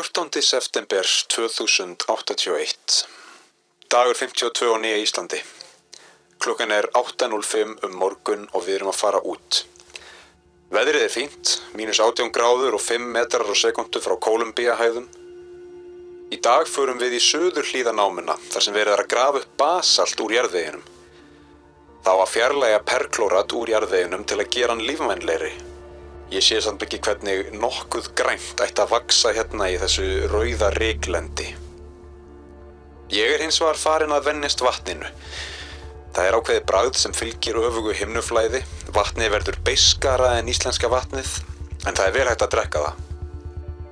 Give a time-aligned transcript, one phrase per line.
[0.00, 0.42] 14.
[0.42, 3.06] september 2081
[3.90, 5.40] Dagur 52 á nýja Íslandi.
[6.40, 9.66] Klukkan er 8.05 um morgun og við erum að fara út.
[10.72, 15.10] Veðrið er fínt, mínus 18 gráður og 5 metrar á sekundu frá Kolumbíahæðum
[16.32, 20.24] Í dag förum við í söður hlýðanámina þar sem verið er að grafa upp basalt
[20.24, 20.86] úr jarðveginum.
[22.08, 25.52] Þá að fjarlæga perklórat úr jarðveginum til að gera hann lífmænleiri
[26.30, 31.48] Ég sé samt ekki hvernig nokkuð grænt ætti að vaksa hérna í þessu rauða reiklendi.
[33.10, 35.10] Ég er hins vegar farin að vennist vatninu.
[36.14, 38.62] Það er ákveði bragð sem fylgir öfugu himnuflæði.
[38.94, 41.34] Vatnið verður beiskara en íslenska vatnið,
[41.82, 43.02] en það er vel hægt að drekka það.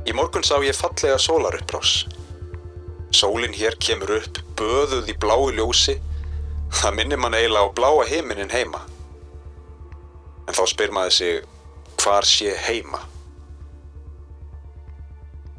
[0.07, 1.98] Í morgun sá ég fallega sólaruppbrás.
[3.19, 5.98] Sólinn hér kemur upp, böðuð í bláu ljósi.
[6.70, 8.87] Það minnir mann eiginlega á bláa heiminin heima.
[10.47, 11.47] En þá spyr maður sig
[12.02, 13.01] hvar sé heima?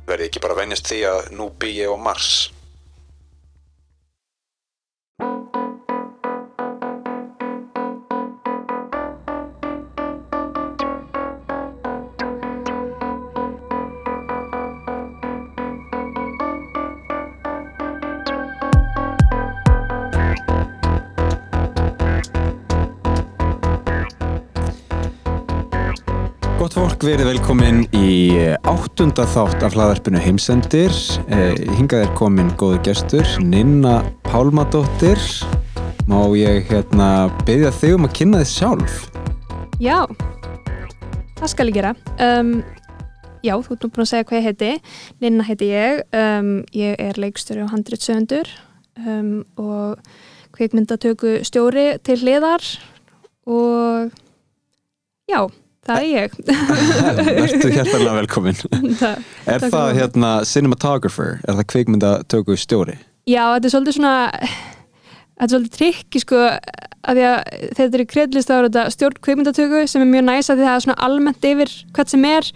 [0.07, 2.49] Verði ekki bara venjast því að nú bý ég á Mars
[27.00, 28.36] Fólk, verið velkomin í
[28.67, 30.92] áttunda þátt af hlaðarpinu Heimsendir.
[31.31, 35.22] Eh, hingað er komin góður gestur, Ninna Pálmadóttir.
[36.11, 38.97] Má ég hérna beðja þig um að kynna þið sjálf?
[39.80, 39.95] Já,
[41.39, 41.94] það skal ég gera.
[42.20, 42.52] Um,
[43.47, 44.73] já, þú ert nú búin að segja hvað ég heiti.
[45.23, 46.03] Ninna heiti ég.
[46.11, 48.52] Um, ég er leikstöru og handritsöndur
[49.05, 50.03] um, og
[50.52, 52.67] kveikmyndatöku stjóri til hliðar
[53.47, 54.11] og
[55.31, 55.47] já,
[55.90, 56.36] það er ég.
[57.44, 58.59] Vertu hjertalega velkomin.
[59.02, 60.00] það, Er það fyrir.
[60.00, 61.38] hérna cinematographer?
[61.48, 62.98] Er það kvikmyndatöku stjóri?
[63.30, 66.38] já, þetta er svolítið svona, þetta er svolítið trikki sko,
[67.10, 67.36] að því að
[67.78, 70.70] þetta er í kreddlist þá er þetta stjórn kveikmyndatöku sem er mjög næsa því að
[70.70, 72.49] það er svona almennt yfir hvað sem er.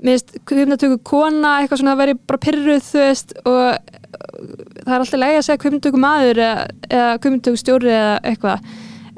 [0.00, 3.64] Mér finnst kveikmyndatöku kona eitthvað svona að veri bara pyrruð þú veist og
[4.84, 8.70] það er alltaf lægi að segja kveimtöku maður eða, eða kveimtöku stjóri eða eitthvað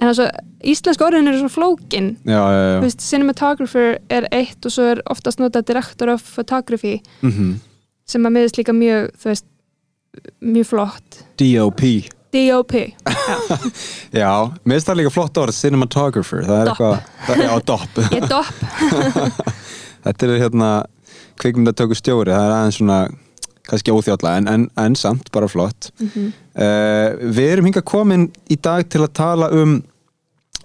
[0.03, 0.27] en altså,
[0.65, 2.79] íslensk orðin eru svo flókin Já, já, já.
[2.85, 7.61] Veist, cinematographer er eitt og svo er oftast notað director of photography Mm
[8.13, 9.47] sem að miðist líka mjög veist,
[10.43, 11.83] mjög flott DOP.
[12.33, 12.75] DOP
[14.13, 14.33] já,
[14.69, 16.45] finnst það líka flott orð, cinematographer.
[16.49, 16.83] Það er Dop.
[16.83, 18.01] eitthvað, já, DOP.
[18.17, 18.57] ég er dopp
[20.05, 20.71] Þetta er hérna
[21.39, 22.99] kvikmyndatöku stjóri, það er aðeins svona
[23.69, 25.93] kannski óþjálla en, en, en samt bara flott.
[26.03, 26.33] Mhm.
[26.53, 29.79] Uh, við erum hinga komin í dag til að tala um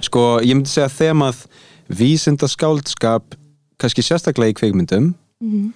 [0.04, 1.46] sko, ég myndi segja þemað
[1.88, 3.36] vísindaskáldskap
[3.80, 5.74] kannski sérstaklega í kvikmyndum Mhm.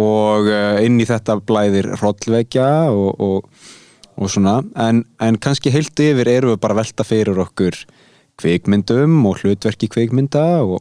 [0.00, 3.44] og uh, inn í þetta blæðir hrollvekja og, og,
[4.16, 4.62] og svona.
[4.80, 7.76] En, en kannski heilt yfir erum við bara velta fyrir okkur
[8.40, 10.80] kvikmyndum og hlutverki kvikmynda og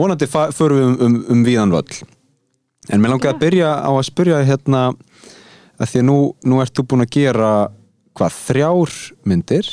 [0.00, 2.00] vonandi förum við um, um, um víðan völl.
[2.88, 4.82] En mér langar að byrja á að spyrja hérna
[5.78, 7.52] að því að nú, nú ert þú búin að gera
[8.16, 8.96] hvað, þrjár
[9.28, 9.68] myndir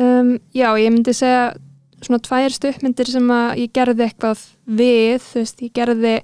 [0.00, 1.54] um, já, ég myndi segja
[2.04, 6.14] svona tvær stuppmyndir sem að ég gerði eitthvað við, þú veist, ég gerði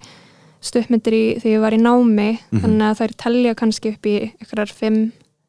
[0.63, 4.75] stuppmyndir í, þegar ég var í námi þannig að þær telja kannski upp í einhverjar
[4.77, 5.01] fimm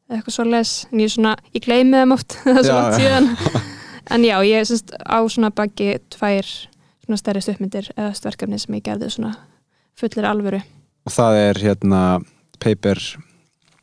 [0.08, 2.00] eða eitthvað svoleiðis en ég svona, ég gleymi
[2.42, 3.28] það er svo Já, langt síðan
[4.14, 6.50] en já, ég er semst á svona baki tvær
[7.04, 9.34] svona stærri stuppmyndir eða stverkefni sem ég gerði svona
[9.98, 10.60] fullir alvöru.
[11.04, 12.00] Og það er hérna
[12.64, 13.00] Paper,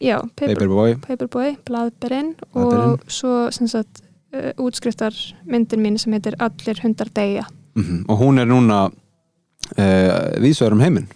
[0.01, 0.95] já, Paper, Paperboy.
[1.05, 2.33] Paperboy, Blaðberinn.
[2.57, 4.01] og svo sem sagt
[4.33, 5.15] uh, útskriftar
[5.45, 7.47] myndin mín sem heitir Allir hundar deyja.
[7.75, 8.91] Mm og hún er núna
[9.77, 11.07] uh, vísvegar um heiminn?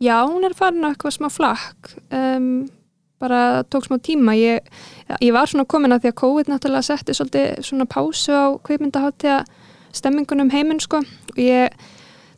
[0.00, 2.68] Já, hún er farin á eitthvað smá flakk um,
[3.18, 4.34] bara tók smá tíma.
[4.36, 4.60] Ég,
[5.20, 9.38] ég var svona komin að því að COVID náttúrulega setti svolítið svona pásu á kveikmyndaháttiða
[9.96, 11.00] stemmingunum heiminn sko.
[11.32, 11.72] Og ég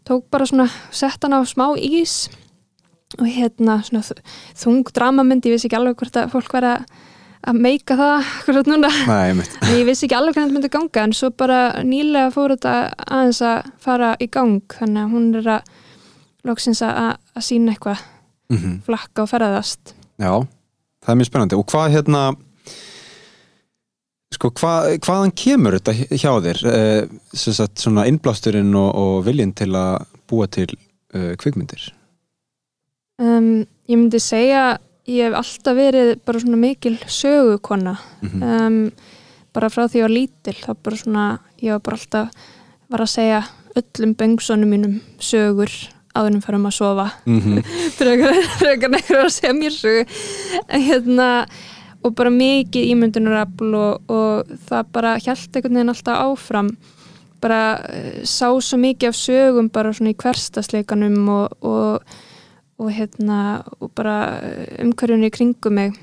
[0.07, 2.29] tók bara svona sett hann á smá ís
[3.19, 4.05] og hérna svona
[4.55, 6.75] þung dramamynd, ég vissi ekki alveg hvort að fólk væri
[7.47, 8.91] að meika það hvort núna.
[9.09, 9.47] Nei,
[9.79, 12.75] ég vissi ekki alveg hvernig þetta myndi ganga en svo bara nýlega fór þetta
[13.07, 15.73] aðeins að fara í gang þannig að hún er að
[16.49, 18.05] loksins að, að sína eitthvað
[18.49, 19.95] mm flakka og ferðast.
[20.19, 20.33] Já,
[21.05, 21.59] það er mjög spennandi.
[21.59, 22.23] Og hvað hérna
[24.35, 26.63] sko, hvað, hvaðan kemur þetta hjá þér?
[27.33, 30.71] Sem sagt svona innblásturinn og, og viljinn til að búa til
[31.15, 31.91] uh, kvikmyndir?
[33.19, 38.81] Um, ég myndi segja ég hef alltaf verið bara svona mikil sögukonna mm um,
[39.57, 41.23] bara frá því ég var lítil þá bara svona,
[41.65, 42.51] ég var bara alltaf
[42.89, 43.39] var að segja
[43.79, 45.73] öllum böngsunum mínum sögur
[46.17, 47.09] áðurum fyrir að sofa.
[47.29, 47.63] Mm
[47.99, 50.05] frekar frekar nekur að segja mér sögu.
[50.73, 51.29] Hérna
[52.05, 56.71] og bara mikið ímyndunarafl og, og það bara hjælt einhvern veginn alltaf áfram.
[57.43, 62.19] Bara eh, sá svo mikið af sögum bara svona í hverstasleikanum og, og,
[62.79, 64.19] og hérna og bara
[64.79, 65.99] umhverjunni í kringum mig.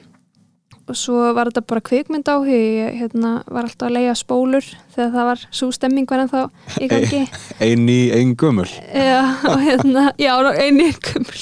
[0.85, 5.15] Og svo var þetta bara kvikmynd á ég hérna, var alltaf að leia spólur þegar
[5.15, 6.43] það var svo stemming var ennþá
[6.77, 7.23] í gangi.
[7.65, 8.69] Ein í ein gömul.
[8.93, 9.23] Já,
[9.65, 11.41] hérna, já, einu kumul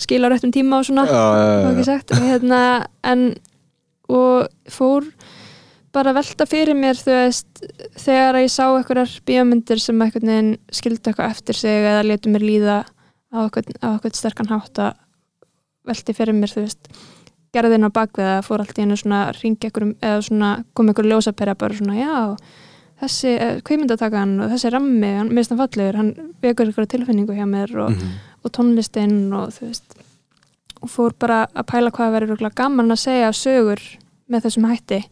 [0.00, 1.24] skila á réttum tíma og svona Já,
[1.76, 2.14] já, sagt.
[2.14, 3.34] Og hérna, en
[4.10, 5.06] og fór
[5.94, 7.46] bara velta fyrir mér veist,
[7.98, 10.02] þegar ég sá einhverjar bíómyndir sem
[10.70, 12.78] skildi eitthvað eftir sig eða letu mér líða
[13.30, 14.94] á eitthvað, eitthvað sterkan hátt að
[15.90, 16.90] velti fyrir mér, þú veist
[17.54, 21.08] gerðin á bakvið að fór allt í hennu svona ringi einhverjum, eða svona kom einhver
[21.10, 22.36] ljósaperja bara svona, já,
[23.00, 23.32] þessi
[23.66, 26.12] kveimundatakan og þessi rammi, hann minnst hann fallegur, hann
[26.44, 28.12] vekur einhverja tilfinningu hjá mér og, Mhm.
[28.44, 29.96] og tónlistinn og þú veist
[30.82, 33.80] og fór bara að pæla hvað verður gaman að segja sögur
[34.30, 35.04] með þessum hætti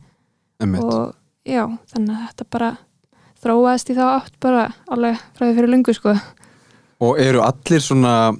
[0.60, 0.82] Einmitt.
[0.82, 1.14] og
[1.44, 2.78] já, þannig að þetta bara
[3.42, 6.14] þróaðist í þá átt bara alveg frá því fyrir lungu sko
[7.04, 8.32] Og eru allir svona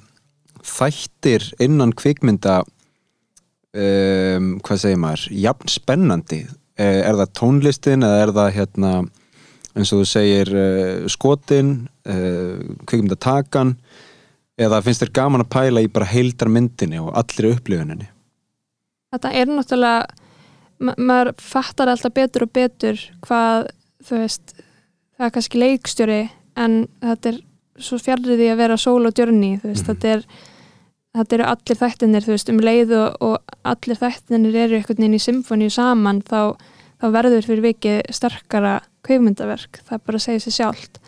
[0.65, 5.27] þættir innan kvikmynda um, hvað segir maður?
[5.45, 6.41] Jafn spennandi.
[6.79, 8.93] Eh, er það tónlistin eða er það hérna
[9.75, 11.73] eins og þú segir uh, skotin
[12.09, 12.59] uh,
[12.89, 13.75] kvikmyndatakan?
[14.59, 18.09] Eða finnst þér gaman að pæla í bara heildar myndinni og allir upplifuninni?
[19.13, 20.27] Þetta er náttúrulega
[20.79, 23.69] ma maður fattar alltaf betur og betur hvað
[24.07, 26.19] þú veist það er kannski leikstjóri
[26.59, 27.39] en þetta er
[27.79, 29.95] svo fjarrið því að vera sól og djörni þú veist, Mhm.
[29.95, 30.23] þetta er
[31.15, 35.17] þetta eru allir þættinir, þú veist, um leið og, og allir þættinir eru einhvern veginn
[35.17, 36.55] í symfóníu saman, þá,
[37.01, 40.99] þá verður fyrir vikið sterkara kveifmyndaverk, það bara segir sér sjálft.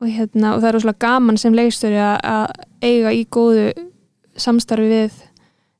[0.00, 2.52] Og hérna, og það er úslega gaman sem leikstjóri að
[2.86, 3.72] eiga í góðu
[4.38, 5.12] samstarfi við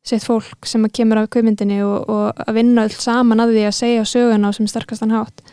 [0.09, 3.67] sitt fólk sem að kemur af kveifmyndinni og, og að vinna öll saman að því
[3.69, 5.45] að segja söguna á sem sterkastan hátt.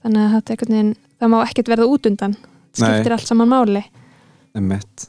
[0.00, 2.36] Þannig að þetta er einhvern veginn, það má ekkert verða út undan
[2.78, 3.84] skiptir allt saman máli.
[4.58, 5.08] Emmett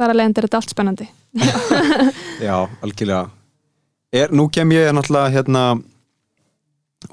[0.00, 1.06] þar að leiðandi er þetta allt spennandi.
[2.48, 3.24] Já, algjörlega.
[4.16, 5.64] Er, Nú kem ég náttúrulega hérna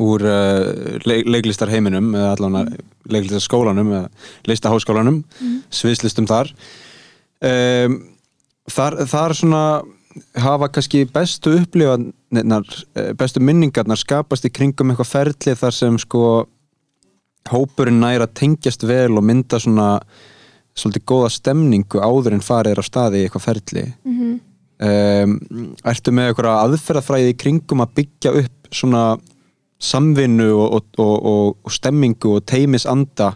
[0.04, 2.80] úr uh, leik, leiklistar heiminum eða allavega
[3.12, 4.08] leiklistar skólanum eða
[4.50, 5.60] listaháskólanum Mhm.
[5.72, 6.50] sviðslistum þar.
[7.44, 8.00] Um,
[8.72, 9.62] þar, þar svona
[10.42, 12.66] hafa kannski bestu upplifanirnar
[12.98, 16.24] eh, bestu minningarnar skapast í kringum eitthvað ferli þar sem sko
[17.52, 19.88] hópurinn næra tengjast vel og mynda svona
[20.78, 24.36] svolítið góða stemningu áður en farið er á staði í eitthvað ferli mm -hmm.
[24.90, 29.04] um, ertu með eitthvað aðferðafræði í kringum að byggja upp svona
[29.80, 33.36] samvinnu og, og, og, og, stemmingu og teimisanda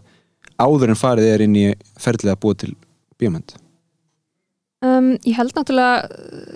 [0.58, 1.68] áður en farið er inn í
[2.02, 2.76] ferlið að búa til
[3.22, 3.61] bíómynd
[4.86, 6.08] um, Ég held náttúrulega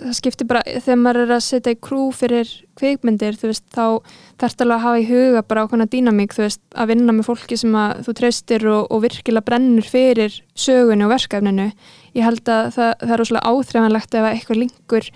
[0.06, 4.02] það skiptir bara, þegar maður er að setja í krú fyrir kveikmyndir, veist þá
[4.40, 7.78] þarf alveg að hafa í huga bara ákveðna dýnamík, veist, að vinna með fólki sem
[8.06, 11.70] þú treystir og, og virkilega brennur fyrir sögunni og verkefninu.
[12.16, 15.10] Ég held að það, það er rosalega áþreifanlegt ef að eitthvað linkur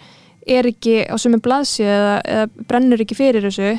[0.51, 3.75] er ekki á sömu blaðsíu eða, eða brennur ekki fyrir þessu.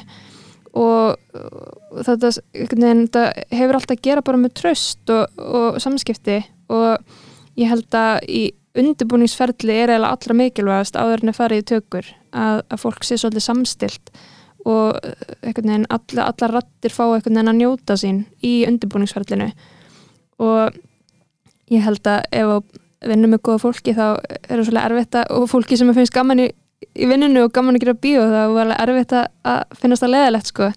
[0.71, 6.37] Og, og þetta, veginn, þetta hefur alltaf að gera bara með tröst og, og samskipti.
[6.71, 8.43] Og ég held að í
[8.77, 13.17] undirbúningsferli er eiginlega allra mikilvægast áður en að fara í tökur að, að fólk sé
[13.19, 14.13] svolítið samstilt
[14.69, 15.57] og eh,
[15.89, 19.49] alla, allar rattir fá einhvern veginn að njóta sín í undirbúningsferlinu.
[20.41, 20.77] Og
[21.73, 22.51] ég held að ef
[23.01, 26.13] við vinnum með góða fólki þá er það svolítið erfitt að og fólki sem finnst
[26.13, 26.47] gaman í,
[26.93, 30.13] í vinninu og gaman að gera bíó þá er alveg erfitt að, að finnast það
[30.15, 30.69] leðilegt sko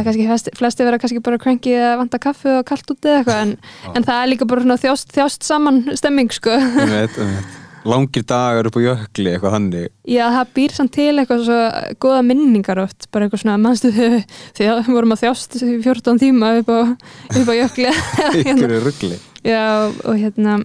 [0.00, 3.20] er kannski flesti, flesti vera kannski bara cranky að vanta kaffi og kallt út eða
[3.20, 3.52] eitthvað en,
[3.94, 6.54] en það er líka bara svona þjást, þjást saman stemming sko.
[6.54, 7.60] Einmitt, einmitt.
[7.84, 11.58] langir dagar upp á jökli eitthvað hannig Já, það býr samt til eitthvað svo
[12.06, 14.22] góða minningar oft, bara eitthvað svona mannstu að
[14.56, 16.80] við vorum að þjást í 14 tíma upp á,
[17.28, 17.92] upp á jökli.
[18.40, 20.62] Ykkur er ruggli Já, og hérna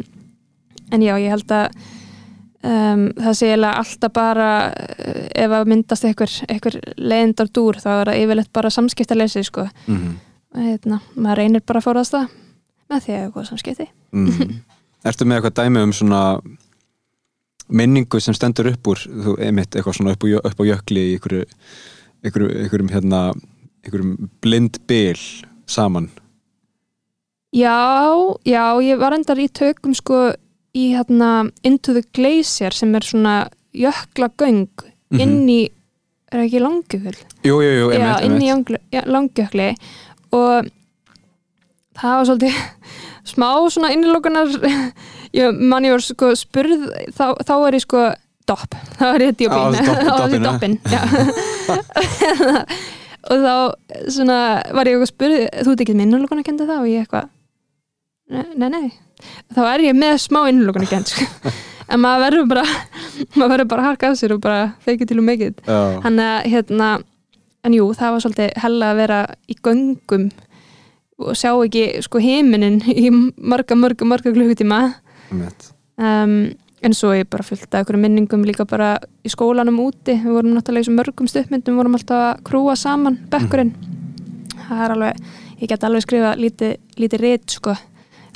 [0.90, 1.74] en já, ég held að
[2.64, 7.90] um, það sé eiginlega alltaf bara uh, ef að myndast einhver, einhver leiðindar dúr, þá
[8.02, 9.68] er það yfirleitt bara samskiptaleysi, sko.
[9.88, 10.18] Mm
[10.50, 12.32] og hérna, maður reynir bara að fórast það
[12.90, 13.86] með því að góða samskipti.
[14.18, 14.48] Mm.
[15.06, 16.22] Ertu með eitthvað dæmi um svona
[17.70, 19.04] minningu sem stendur upp úr?
[19.06, 21.44] Þú, einmitt eitthvað svona upp jö- upp á jökli í einhverju,
[22.26, 23.20] einhverju, einhverjum hérna
[23.86, 25.22] einhverjum blind bil
[25.70, 26.10] saman?
[27.54, 27.78] Já,
[28.46, 30.32] já, ég var endar í tökum sko
[30.80, 31.30] í hérna
[31.68, 33.36] Into the Glacier sem er svona
[33.76, 34.68] jöklagöng
[35.10, 35.22] Mhm.
[35.24, 35.62] inn í,
[36.32, 37.16] er það ekki langjökull?
[37.42, 39.70] Jú, jú, jú, Já, einmitt, inn í já, langjökli
[40.32, 40.68] og
[41.98, 42.60] það var svolítið
[43.32, 44.54] smá svona innilokunar
[45.40, 46.86] ég, man ég var sko spurð
[47.18, 48.04] þá, þá er ég sko
[48.50, 51.02] dopp þá er ég djópin þá er ég doppin já.
[53.30, 53.56] og þá
[54.14, 54.38] svona
[54.74, 57.30] var ég eitthvað spurð þú ert ekki minnulokun að kenda það og ég eitthvað
[58.30, 58.88] nei, nei,
[59.56, 61.54] þá er ég með smá innulokun að kenda sko.
[61.92, 62.66] en maður verður bara
[63.38, 66.20] maður verður bara að harka af sér og bara till you make it Já, hann
[66.24, 66.92] að hérna
[67.66, 70.30] en jú, það var svolítið hella að vera í göngum
[71.20, 74.80] og sjá ekki sko heiminin í marga, marga, marga klukkutíma.
[76.00, 76.36] Um,
[76.80, 78.94] en svo ég bara fullt af einhverjum minningum líka bara
[79.28, 80.16] í skólanum úti.
[80.16, 83.74] Við vorum náttúrulega í þessum mörgum stuppmyndum vorum alltaf að krúa saman bekkurinn.
[84.70, 85.22] Það er alveg,
[85.60, 87.76] ég get alveg skrifa lítið, lítið rétt sko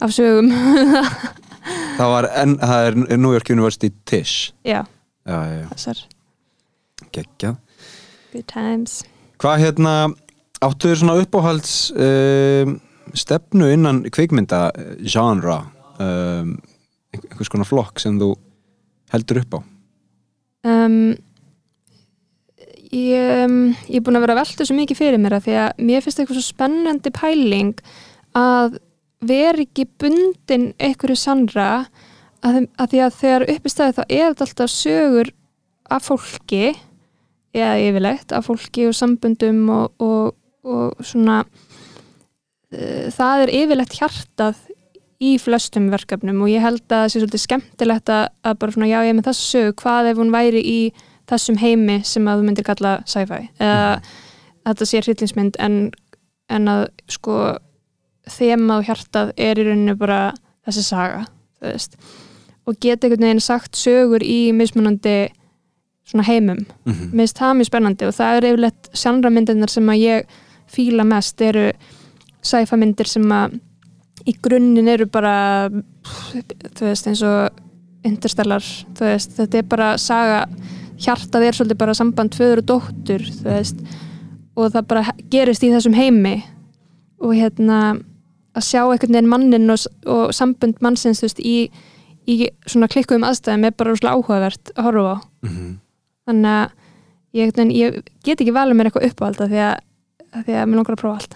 [0.03, 0.51] af sögum.
[1.97, 4.51] Það var, en það er New York University Tisch.
[4.67, 4.81] Já,
[5.23, 5.99] Já, já, þessar.
[7.15, 7.59] Geggjað.
[8.33, 8.95] Good times.
[9.39, 9.93] Hvað hérna,
[10.65, 12.73] áttu þér svona uppáhalds um,
[13.15, 14.65] stefnu innan kvikmynda
[15.05, 15.61] genre
[16.01, 16.55] um,
[17.13, 18.33] einhvers konar flokk sem þú
[19.13, 19.59] heldur upp á?
[20.67, 20.97] Um,
[22.91, 25.59] ég, um, ég er búin að vera að velta svo mikið fyrir mér að því
[25.61, 27.77] að mér finnst eitthvað svo spennandi pæling
[28.35, 28.79] að
[29.29, 31.69] vera ekki bundin einhverju sannra
[32.43, 35.31] að, að því að þegar upp í staði þá er þetta alltaf sögur
[35.93, 36.65] af fólki
[37.53, 40.33] eða yfirlegt af fólki og sambundum og, og,
[40.65, 44.61] og svona uh, það er yfirlegt hjartað
[45.23, 48.91] í flestum verkefnum og ég held að það sé svolítið skemmtilegt að, að bara svona
[48.91, 50.79] já ég er með þessu sögu, hvað ef hún væri í
[51.31, 53.45] þessum heimi sem að þú myndir kalla sci-fi?
[53.61, 55.77] Eða að þetta sé hryllingsmynd en,
[56.51, 57.37] en að sko
[58.29, 60.33] þema og hjartað er í rauninu bara
[60.65, 61.25] þessi saga
[62.63, 65.31] og geta einhvern veginn sagt sögur í mismunandi
[66.13, 66.65] heimum.
[66.85, 67.11] Mm -hmm.
[67.11, 70.25] mér finnst það mjög spennandi og það eru yfirleitt sjanramyndirnar sem að ég
[70.67, 71.71] fíla mest eru
[72.41, 73.59] sci-fi myndir sem að
[74.25, 75.69] í grunninn eru bara
[76.75, 77.49] þú veist eins og
[78.03, 78.63] interstellar,
[78.97, 80.47] þú veist, þetta er bara saga,
[80.99, 83.83] hjartað er svolítið bara samband föður og dóttur, þú veist.
[84.55, 86.35] Og það bara gerist í þessum heimi.
[87.23, 87.79] Og hérna
[88.53, 91.57] að sjá einhvern veginn mannin og, og sambund mannsins, þú veist, í,
[92.29, 92.37] í
[92.69, 95.17] svona klikkuðum aðstæðum er bara rosalega áhugavert að horfa á.
[96.29, 96.75] Þannig að
[97.39, 99.73] ég, en, ég get ekki valið mér eitthvað uppáhald af því að,
[100.33, 101.33] að því að mér langar að prófa allt.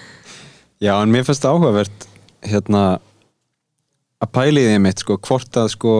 [0.86, 2.08] Já, en mér finnst það áhugavert
[2.48, 2.84] hérna
[4.20, 5.94] að pæli því mitt sko, hvort að sko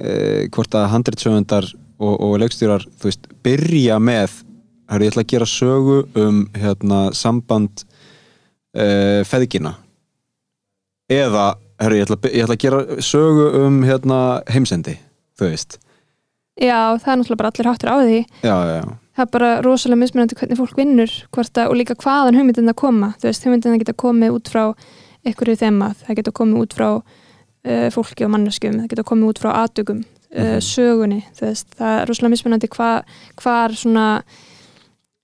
[0.00, 1.68] e, hvort að handritsöfundar
[2.00, 4.40] og, og leikstjórar, þú veist, byrja með
[4.90, 7.84] hörru, ég ætla að gera sögu um hérna samband
[8.76, 9.74] e, feðgina.
[11.12, 11.46] Eða,
[11.80, 14.96] hörru, ég ég ætla að gera sögu um hérna heimsendi,
[15.38, 15.76] þú veist.
[16.56, 18.20] Já, það er náttúrulega bara allir háttur á því.
[18.42, 22.72] Já, já, já, það er bara rosalega mismunandi hvernig fólk vinnur og líka hvaðan hugmyndin
[22.72, 23.12] að koma.
[23.20, 24.64] Þú veist, hugmyndin að geta komið út frá
[25.26, 29.40] einhverju þema, það geta komið út frá uh, fólki og manneskjum það geta komið út
[29.44, 30.60] frá atökum, uh, Mhm.
[30.64, 31.20] sögunni.
[31.36, 32.90] Þú veist, það er rosalega mismunandi hva,
[33.42, 34.06] hvar svona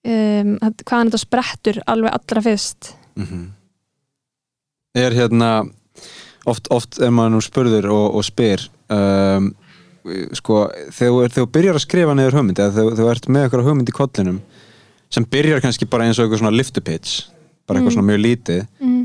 [0.04, 3.50] um, að- hvaðan þetta sprettur alveg allra fyrst mm
[4.92, 5.64] er hérna
[6.44, 9.50] oft, oft er maður nú spurður og, og spyr um,
[10.36, 13.92] sko, þegar þú byrjar að skrifa niður hugmynd eða þegar þú ert með eitthvað hugmynd
[13.92, 14.40] í kollinum
[15.12, 17.28] sem byrjar kannski bara eins og eitthvað svona liftu pitch
[17.68, 17.96] bara eitthvað Mm.
[17.96, 19.02] svona mjög lítið mm.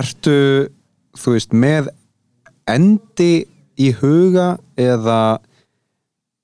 [0.00, 0.36] ertu,
[1.18, 1.90] þú veist, með
[2.70, 3.32] endi
[3.80, 5.40] í huga eða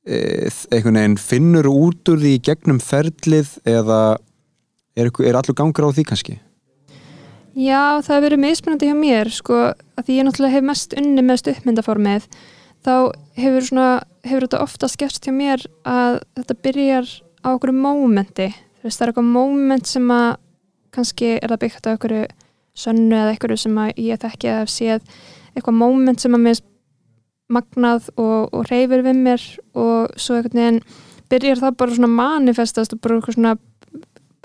[0.05, 4.19] e, einhvern veginn finnur út úr því gegnum ferlið eða
[4.99, 6.37] er, er allur gangur á því kannski?
[7.59, 9.57] Já, það hefur verið mismunandi hjá mér sko,
[9.99, 12.27] að því ég náttúrulega hef mest unni með stuppmyndaformið
[12.87, 12.93] þá
[13.35, 13.87] hefur, svona,
[14.23, 17.09] hefur þetta ofta skert hjá mér að þetta byrjar
[17.43, 18.47] á okkur mómenti.
[18.79, 20.29] Það er eitthvað móment sem að
[20.95, 22.15] kannski er það byggt á okkur
[22.79, 25.19] sönnu eða eitthvað sem að ég þekki að séð
[25.57, 26.61] eitthvað móment sem að mér
[27.51, 30.81] magnað og, og reyfir við mér og svo einhvern veginn
[31.33, 33.57] byrjar það bara svona manifestast og bara, svona,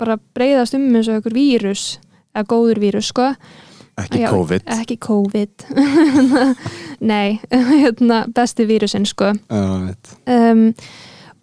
[0.02, 1.92] bara breyðast um eins og einhver vírus
[2.34, 3.30] eða góður vírus sko.
[3.94, 4.62] Ekki Já, COVID.
[4.74, 5.66] ekki COVID.
[7.10, 7.38] Nei,
[7.82, 9.30] hérna, besti vírusin sko.
[9.54, 10.64] Um,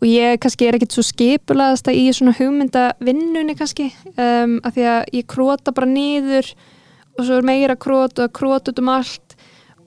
[0.01, 3.91] og ég kannski er ekkit svo skipulaðasta í svona hugmyndavinnunni kannski.
[4.17, 6.51] Um, að því að ég króta bara niður
[7.15, 9.37] og svo er meira krót og krót út um allt.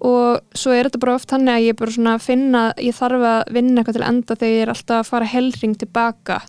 [0.05, 3.53] Og svo er þetta bara oft hann að ég bara svona finna ég þarf að
[3.57, 6.41] vinna eitthvað til enda þegar ég er alltaf að fara helring tilbaka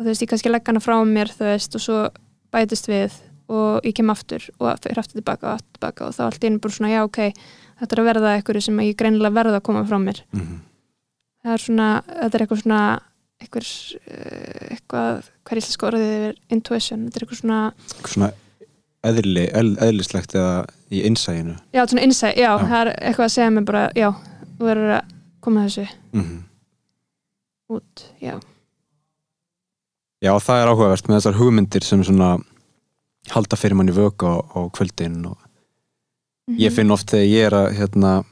[0.00, 1.98] og þú veist, ég kannski legg hana frá mér þú veist, og svo
[2.54, 3.18] bætist við
[3.50, 6.60] og ég kem aftur og fyrir aftur tilbaka og aftur tilbaka og þá allt einu
[6.62, 7.20] bara svona, já ok
[7.80, 10.20] þetta er að verða eitthvað sem ég greinilega verða að koma frá mér.
[10.32, 10.58] Mhm.
[11.44, 12.82] það er svona, þetta er eitthvað svona
[13.40, 13.70] eitthvað,
[14.10, 18.32] eh, eitthvað hvað er íslenska orðið yfir intuition, þetta er eitthvað svona Eitthvað Svona
[19.00, 22.66] eðli, eð, eðlislegt eða í innsæginu já, svona insight, já, Já.
[22.68, 24.10] það er eitthvað að segja mér bara, já,
[24.58, 25.88] þú verður að koma þessu.
[26.12, 26.38] Mm
[27.70, 28.34] út, já.
[30.20, 32.32] Já, það er áhugavert með þessar hugmyndir sem svona
[33.28, 35.38] halda fyrir manni vöku á, á kvöldin og
[36.48, 36.58] Mhm.
[36.58, 38.24] ég finn oft þegar ég er að hérna,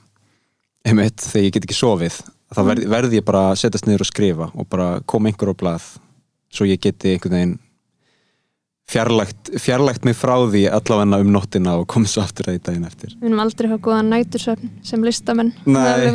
[0.84, 2.16] einmitt, þegar ég get ekki sofið
[2.54, 5.54] þá verð, verð ég bara að setjast niður og skrifa og bara koma einhver á
[5.54, 5.98] blað
[6.50, 7.58] svo ég geti einhvern veginn
[8.88, 12.88] fjarlægt, fjarlægt mig frá því allavega um nóttina og komið svo aftur að því daginn
[12.88, 15.76] eftir við erum aldrei hafa góðan nætursöfn sem listamenn Nei.
[15.76, 16.12] Það er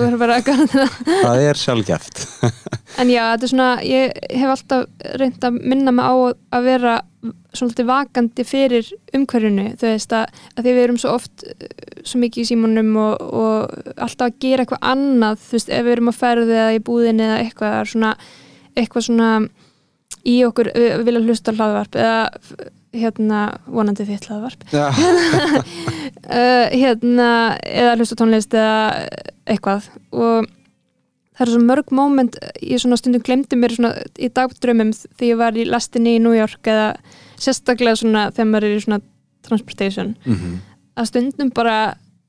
[0.73, 0.99] það.
[1.07, 2.23] Það er sjálfgeft
[3.01, 6.13] en já, þetta er svona ég hef alltaf reynd að minna mig á
[6.57, 6.99] að vera
[7.55, 11.67] svolítið vakandi fyrir umhverjunu þú veist að, að því við erum svo oft eh,
[12.03, 15.95] svo mikið í símanum og, og alltaf að gera eitthvað annað þú veist, ef við
[15.95, 18.15] erum að ferði eða í búðinni eða eitthvað, það svona
[18.73, 19.29] eitthvað svona
[20.29, 22.23] í okkur, við, við vilja hlusta hlaðvarp eða
[22.93, 24.65] hérna vonandi þitt hlaðvarp.
[24.73, 27.29] Uh, hérna,
[27.65, 29.07] eða hlusta tónlist eða
[29.49, 29.87] eitthvað.
[30.13, 30.49] Og
[31.33, 35.41] það eru svo mörg moment ég svona stundum glemdi mér svona í dagdrömmum því ég
[35.41, 36.91] var í lastinni í New York eða
[37.41, 39.01] sérstaklega svona þegar maður er í svona
[39.43, 40.13] transportation.
[40.23, 40.61] Mm
[40.99, 41.77] að stundum bara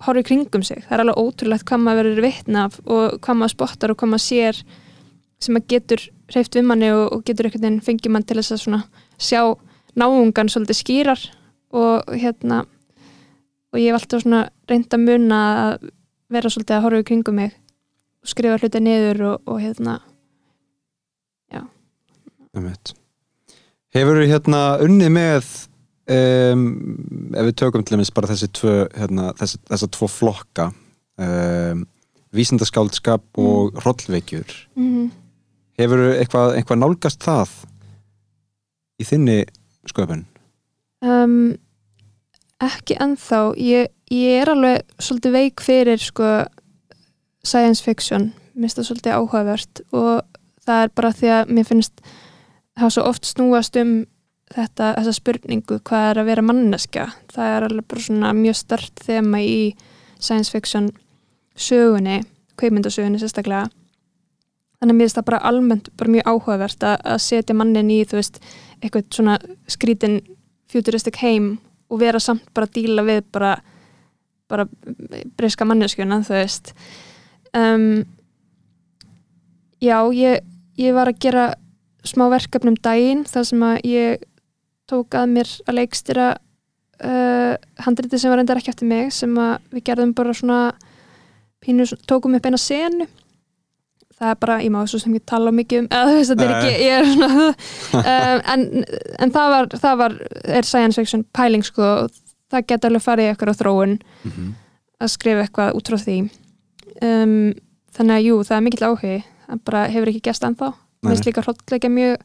[0.04, 0.82] horfa í kringum sig.
[0.86, 4.12] Það er alveg ótrúlegt hvað maður verður vitna af og hvað maður spottar og hvað
[4.12, 4.60] maður sér
[5.44, 8.56] sem að getur hreift við manni og, og getur einhvern veginn fengið mann til þess
[8.56, 8.80] að svona
[9.18, 9.42] sjá
[9.98, 11.26] náungan svolítið skýrar
[11.74, 12.64] og hérna
[13.74, 15.92] og ég hef alltaf svona reynd að muna að
[16.34, 17.54] vera svolítið að horfa í kringum mig
[18.24, 20.00] og skrifa hluti niður og, og hérna
[22.54, 22.94] einmitt.
[23.94, 25.50] Hefur þú hérna unnið með
[26.10, 26.64] um,
[27.34, 30.70] ef við tökum til dæmis bara þessi tvö hérna, þessi, þessa tvo flokka
[31.18, 31.84] um,
[32.34, 35.12] vísindaskáldskap og hrollveikjur mm
[35.80, 37.52] Hefur eitthvað, eitthvað nálgast það
[39.00, 39.40] í þinni
[39.90, 40.24] sköpun?
[41.04, 41.54] um,
[42.62, 43.40] ekki ennþá.
[43.60, 46.30] Ég, ég er alveg svolítið veik fyrir sko
[47.44, 52.04] science fiction, mér finnst það svolítið áhugavert og það er bara því að mér finnst
[52.78, 53.94] það svo oft snúast um
[54.54, 59.02] þetta, þessa spurningu hvað er að vera manneska það er alveg bara svona mjög stört
[59.04, 59.58] þema í
[60.18, 60.90] science fiction
[61.54, 62.22] sögunni,
[62.60, 63.68] kveimindasögunni sérstaklega
[64.80, 68.00] þannig að mér finnst það bara almennt bara mjög áhugavert að, að setja mannin í
[68.08, 68.40] þú veist,
[68.80, 69.38] eitthvað svona
[69.70, 70.18] skrítin
[70.70, 71.54] futuristic heim
[71.92, 73.54] og vera samt bara að díla við bara,
[74.50, 74.66] bara
[75.38, 76.72] breyska manneskjuna þú veist.
[77.54, 78.04] Um,
[79.82, 80.42] já, ég,
[80.80, 81.50] ég var að gera
[82.04, 84.24] smá verkefnum daginn þar sem að ég
[84.90, 87.54] tók að mér að leikstýra uh,
[87.86, 90.58] handriti sem var reyndar ekki eftir mig sem að við gerðum bara svona
[91.64, 93.08] pínu, tókum upp eina senu
[94.24, 96.44] það er bara, ég má svo sem ég tala mikið um eða þú veist, þetta
[96.44, 97.46] er ekki, ég er svona
[98.00, 98.64] um, en,
[99.24, 100.16] en það var, það var
[100.60, 101.90] er science fiction pæling sko.
[102.52, 104.50] Það geta alveg farið í eitthvað á þróun Mm -hmm.
[105.00, 106.16] að skrifa eitthvað út frá því.
[107.02, 107.54] Um,
[107.96, 109.16] þannig að jú, það er mikill áhugi.
[109.46, 110.68] Það bara hefur ekki gæst ennþá.
[111.02, 112.16] Mér finnst líka hrollleikja mjög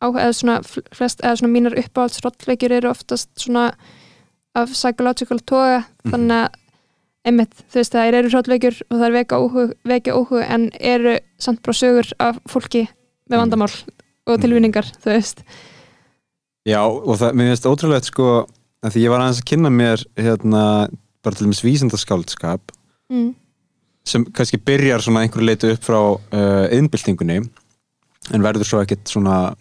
[0.00, 0.56] áhuga eða svona
[0.94, 3.72] flest, eða svona mínar uppáhalds hrollleikjur eru oftast svona
[4.54, 5.84] af psychological toga.
[6.04, 6.12] Mhm.
[6.12, 6.48] þannig að
[7.26, 11.16] einmitt, þú veist, það eru hrollleikjur og það er vekja óhug, vekja óhug en eru
[11.38, 12.86] samt bara sögur af fólki
[13.28, 13.40] með Mhm.
[13.42, 13.72] vandamál
[14.26, 14.40] og Mhm.
[14.42, 15.42] tilvinningar, þú veist
[16.66, 18.46] Já, og það, mér finnst ótrúlegt sko
[18.84, 20.88] að því ég var aðeins að kynna mér hérna,
[21.22, 22.60] bara til dæmis vísindaskáldskap
[23.10, 23.34] mm.
[24.04, 25.98] sem kannski byrjar svona einhverju leitu upp frá
[26.32, 27.38] uh, innbyltingunni
[28.32, 29.54] en verður svo ekkert svona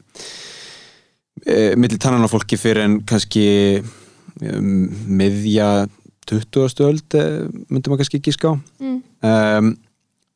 [1.47, 3.81] uh, milli tannan á fólki fyrir en kannski
[4.41, 5.87] um, miðja
[6.27, 6.85] 20.
[6.87, 8.97] öld uh, myndum maður kannski gíska á Mm.
[9.25, 9.69] um,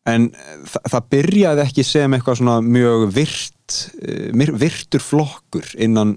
[0.10, 0.24] en
[0.66, 6.16] þa það byrjaði ekki sem eitthvað svona mjög virt uh, virtur flokkur innan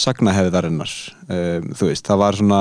[0.00, 0.92] sagnahefðarinnar
[1.28, 2.60] um, þú veist, það var svona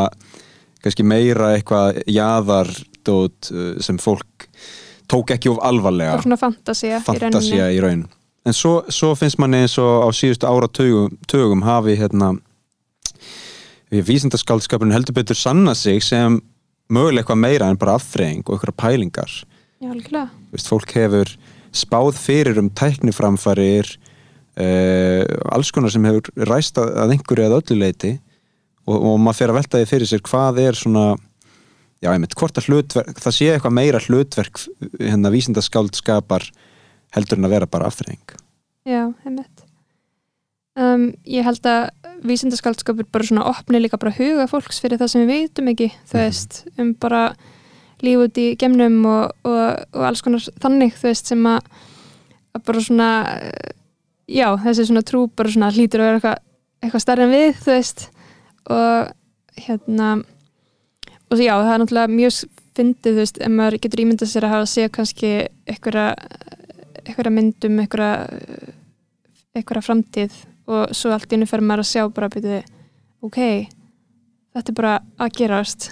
[0.84, 4.48] kannski meira eitthvað jaðardót uh, sem fólk
[5.10, 8.06] tók ekki of alvarlega bara svona fantasía, fantasía í raun
[8.48, 12.34] en svo, svo finnst manni eins og á síðustu ára tögum, tögum hafi hérna
[13.90, 16.40] vísindaskaldskapurinn heldur betur sanna sig sem
[16.90, 19.34] mögulega eitthvað meira en bara afþreying og eitthvað pælingar.
[19.80, 21.32] Já, veist, fólk hefur
[21.72, 23.88] spáð fyrir um tækniframfarir
[24.60, 25.24] uh,
[25.54, 28.14] alls konar sem hefur ræst að, að einhverju eða öllu leiti
[28.90, 31.06] og, og maður fer að velta því fyrir sér hvað er svona
[32.04, 34.66] já, einmitt, hvort að hlutverk það sé eitthvað meira hlutverk
[34.98, 36.50] hérna vísindaskaldskapar
[37.16, 38.38] heldur en að vera bara aftreying
[38.88, 39.66] Já, einmitt.
[40.80, 41.90] Um, Ég held að
[42.26, 46.14] vísindaskaldskapur bara svona opni líka bara huga fólks fyrir það sem við veitum ekki þú
[46.18, 46.24] Mhm.
[46.26, 47.22] veist, um bara
[48.04, 51.60] líf út í gemnum og, og, og alls konar þannig, þú veist, sem að,
[52.66, 53.10] bara svona
[53.42, 53.72] eh,
[54.28, 56.38] já, þessi svona trú bara svona hlýtur að vera eitthvað
[56.84, 58.06] eitthvað stærri en við, þú veist
[58.70, 59.12] og
[59.60, 60.10] hérna
[61.30, 62.38] og já, það er náttúrulega mjög
[62.80, 65.32] fyndið, þú veist, ef maður getur ímyndað sér að hafa að segja kannski
[65.68, 66.06] einhverja
[67.06, 68.14] einhverja myndum, einhverja
[69.58, 70.38] einhverja framtíð
[70.70, 72.62] og svo allt unni fer maður að sjá bara byrju,
[73.26, 73.40] ok,
[74.56, 75.90] þetta er bara að gerast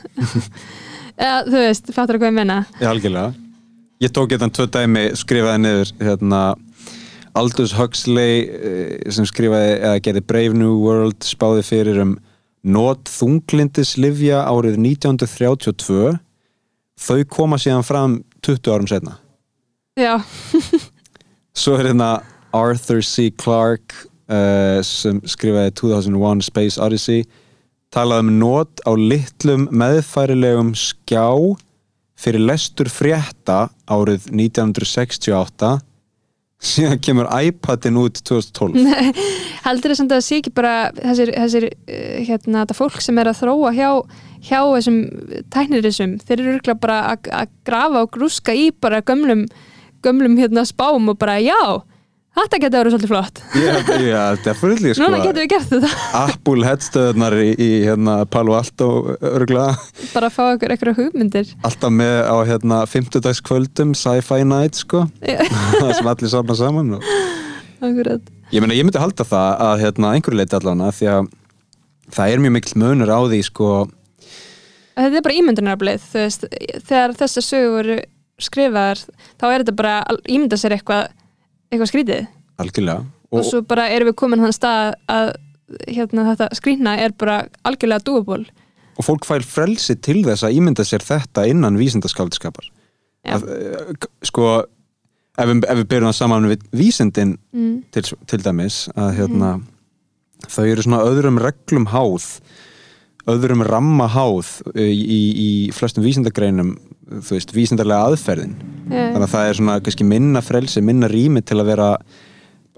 [1.18, 3.34] eða, þú veist, fattur hvað ég menna Já, algjörlega.
[4.04, 6.42] Ég tók hérna tvö dæmi, skrifaði niður hérna,
[7.38, 12.16] Aldous Huxley eh, sem skrifaði, eða gerði Brave New World spáði fyrir um
[12.68, 16.18] not þunglindis livja árið 1932
[16.98, 19.18] þau koma síðan fram 20 árum setna.
[19.98, 20.18] já,
[21.58, 22.20] Svo er hérna
[22.54, 23.32] Arthur C.
[23.34, 27.26] Clarke uh, sem skrifaði 2001 Space Odyssey.
[27.94, 31.28] Talaði um not á litlum meðfærilegum skjá
[32.18, 35.78] fyrir lestur frétta árið 1968
[36.58, 38.82] síðan kemur iPadin út 2012
[39.68, 43.30] heldur þess að það sé ekki bara þessir, þessir eh, hérna, þetta fólk sem er
[43.30, 43.90] að þróa hjá,
[44.48, 44.98] hjá þessum
[45.54, 49.46] tæknirisum, þeir eru örugglega bara að grafa og grúska í bara gömlum,
[50.06, 51.62] gömlum hérna spám og bara já,
[52.43, 53.41] þetta getur verið svolítið flott.
[53.58, 53.73] Já,
[54.04, 55.06] já, definitely sko.
[55.08, 55.91] núna getum við gert þetta.
[56.21, 59.67] Apple headstöðunar í, í hérna, Palo Alto örgla
[60.13, 61.52] bara að fá okkur eitthvað hugmyndir.
[61.67, 65.08] Alltaf með á hérna, 50 kvöldum sci-fi night sko.
[65.80, 67.12] Það sem allir saman saman og...
[67.78, 68.32] Akkurat.
[68.50, 71.28] ég meina ég myndi halda það að hérna, einhverju leiti allan því að
[72.15, 73.71] það er mjög mikil munur á því sko.
[74.97, 76.47] Þetta er bara ímyndunaraflið þú veist,
[76.88, 77.91] þegar þessar sögur
[78.41, 79.02] skrifaðar,
[79.38, 79.95] þá er þetta bara
[80.30, 81.12] ímynda sér eitthvað,
[81.71, 82.30] eitthvað skrítið?
[82.62, 83.06] Algjörlega.
[83.27, 85.34] Og, svo bara erum við komin þann stað að
[85.91, 88.45] hérna, þetta skrýna er bara algjörlega dúaból
[88.97, 92.69] og fólk fær frelsi til þess að ímynda sér þetta innan vísindaskaldskapar
[93.27, 93.38] Já.
[93.38, 94.47] að, eh, sko
[95.38, 97.75] ef við, ef við byrjum það saman við vísindin mm.
[97.93, 99.51] til, til dæmis að hérna
[100.47, 102.30] þau eru svona öðrum reglum háð
[103.27, 106.77] öðrum ramma háð í, í, í flestum vísindagreinum
[107.08, 108.56] þú veist, vísindarlega aðferðin
[108.91, 109.13] yeah.
[109.13, 111.89] þannig að það er svona kannski minna frelsi, minna rými til að vera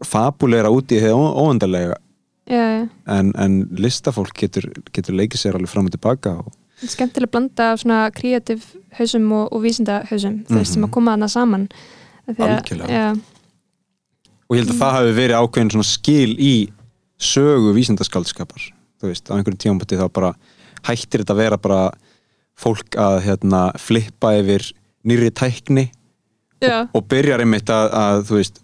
[0.05, 1.97] fabulera út í þegar óöndarlega
[2.49, 2.85] yeah.
[3.09, 7.81] en, en listafólk getur, getur leikið sér alveg fram og tilbaka og skemmtileg blanda af
[7.81, 8.63] svona kreatív
[8.95, 10.73] hausum og, og vísinda hausum þú veist Mhm.
[10.77, 11.65] sem að koma þarna saman
[12.29, 12.87] því Algjörlega.
[12.87, 13.07] já,
[14.49, 16.53] og ég held að það hafi verið ákveðin svona skil í
[17.19, 18.69] sögu vísindaskaldskapar
[19.01, 20.31] þú veist, á einhverjum tímampati þá bara
[20.87, 21.81] hættir þetta að vera bara
[22.59, 24.67] fólk að hérna, flippa yfir
[25.07, 25.87] nýri tækni
[26.63, 28.61] já, og byrjar einmitt að, að veist,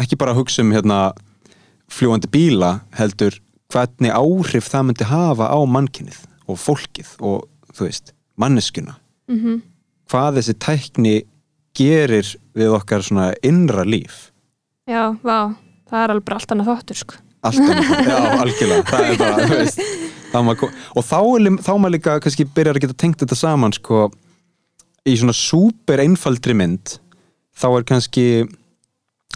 [0.00, 1.12] ekki bara hugsa um hérna,
[1.88, 3.38] fljúandi bíla heldur
[3.72, 7.48] hvernig áhrif það myndi hafa á mannkynnið og fólkið og
[7.78, 8.98] veist, manneskuna
[9.30, 9.60] mm
[10.08, 11.14] hvað þessi tækni
[11.78, 14.28] gerir við okkar svona innra líf.
[14.88, 15.54] Já, vá.
[15.88, 17.18] Það er alveg allt annað þáttur sko.
[17.48, 18.86] Alltaf, já, algjörlega.
[18.88, 19.82] Það er bara, þú veist
[20.34, 24.08] og þá er þá maður líka kannski byrjar að geta tengt þetta saman sko,
[25.08, 26.98] í svona súper einfaldri mynd
[27.58, 28.26] þá er kannski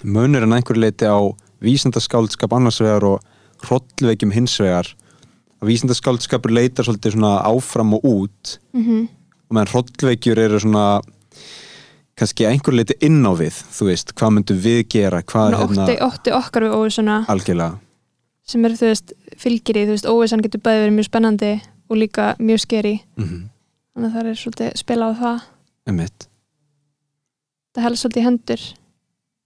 [0.03, 1.19] munur en einhverju leiti á
[1.63, 3.27] vísindaskáldskap annars vegar og
[3.63, 4.89] hrollveikjum hins vegar.
[5.63, 8.57] Að vísindaskáldskapur leitar svolítið svona áfram og út.
[8.75, 9.09] Mm
[9.53, 10.85] og meðan hrollveikjur eru svona
[12.17, 16.33] kannski einhverju leiti inn á við þú veist, hvað myndum við gera hvað hérna, ótti,
[16.33, 17.19] okkar við óvissuna.
[17.29, 17.92] Algjörlega
[18.53, 21.55] sem eru þú veist fylgir í þú veist óvissan getur bæði verið mjög spennandi
[21.89, 23.49] og líka mjög skeri mm
[23.93, 25.43] þannig að það er svolítið spila á það.
[25.91, 26.29] Einmitt.
[27.73, 28.65] það helst svolítið hendur.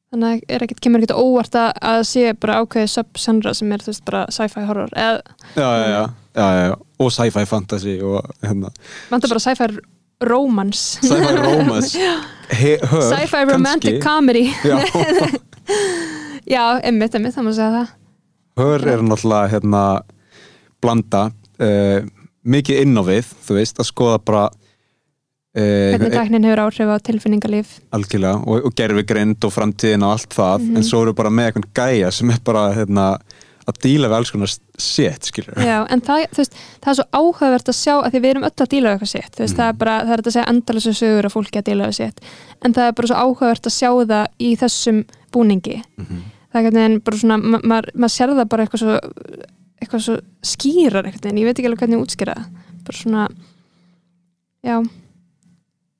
[0.06, 3.82] Þannig að er ekkert, kemur ekkert óvart að, að sé bara ákveðið sub-genre sem er
[3.82, 5.16] þú veist bara sci-fi horror eða
[5.58, 8.70] já, já, já, og sci-fi fantasy og hérna,
[9.10, 9.68] vantar bara sci-fi
[10.22, 11.02] romance.
[11.02, 12.06] Sci-fi romance.
[13.10, 14.46] Sci-fi romantic comedy.
[14.62, 14.78] Já,
[16.54, 17.94] já, emmitt, emmitt, það má segja það
[18.56, 19.82] hör er náttúrulega hérna,
[20.82, 21.24] blanda
[21.60, 22.00] uh,
[22.46, 24.44] mikið inn á við, þú veist að skoða bara
[25.56, 30.16] hvernig uh, tæknin hefur áhrif á tilfinningalíf algjörlega og, og gerfi grind og framtíðin og
[30.18, 30.76] allt það, Mhm.
[30.76, 33.06] en svo eru bara með einhvern gæja sem er bara hérna,
[33.66, 36.52] að díla við alls konar shit, skilur Já, en það, veist,
[36.84, 39.32] það er svo áhugavert að sjá að því við erum öll að díla við eitthvað
[39.32, 39.58] þú veist, Mm.
[39.58, 41.96] það er bara, það er þetta að segja endalþessu sögur að fólki að díla við
[41.98, 42.20] sitt,
[42.62, 46.22] en það er bara svo áhugavert að sjá það í þessum búningi Mhm.
[46.64, 48.96] Það er bara svona ma maður ma sér það bara eitthvað svo
[49.82, 52.46] eitthvað svo skýrar einhvern veginn, ég veit ekki alveg hvernig ég útskýra það.
[52.86, 53.24] Bara svona
[54.66, 54.76] já.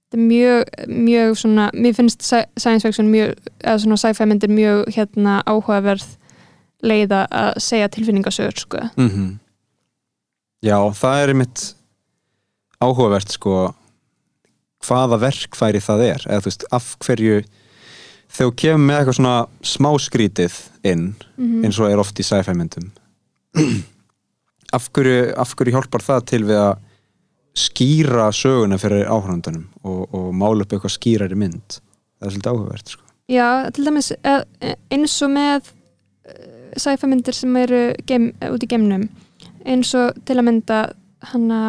[0.07, 4.53] Þetta er mjög, mjög svona mér finnst sci- science fiction mjög eða svona sci-fi myndir
[4.55, 6.07] mjög hérna áhugaverð
[6.87, 8.85] leiða að segja tilfinningasögur sko.
[8.97, 9.39] Mm
[10.65, 11.63] Já, það er mitt
[12.83, 13.75] áhugavert sko
[14.87, 16.25] hvaða verkfæri það er.
[16.31, 17.37] Eða þú veist, af hverju
[18.37, 21.65] þegar þú kemur með eitthvað svona smá skrítið inn Mhm.
[21.65, 22.91] eins og er oft í sci-fi myndum
[24.77, 26.75] af hverju, af hverju hjálpar það til við að
[27.57, 31.79] skýra söguna fyrir áhrandunum og, og mála upp eitthvað skýrari mynd
[32.21, 33.03] það er svolítið áhugavert sko.
[33.33, 35.71] Já, til dæmis eh, eins og með
[36.77, 39.09] sci-fi myndir sem eru gem, út í gemnum
[39.67, 40.81] eins og til að mynda
[41.33, 41.61] hana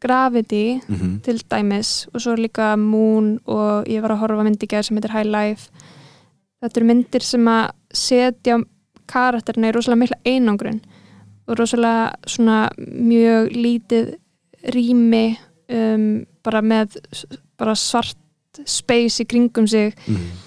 [0.00, 1.20] Gravity mm -hmm.
[1.22, 5.12] til dæmis og svo líka Moon og ég var að horfa myndi gerð sem heitir
[5.12, 5.70] High Life
[6.60, 8.58] þetta eru myndir sem að setja
[9.10, 10.82] karakterina í rosalega mikla einangrun
[11.48, 14.12] og rosalega svona mjög lítið
[14.74, 15.24] rými
[15.72, 17.00] um, bara með
[17.58, 18.16] bara svart
[18.66, 20.46] space í kringum sig Mm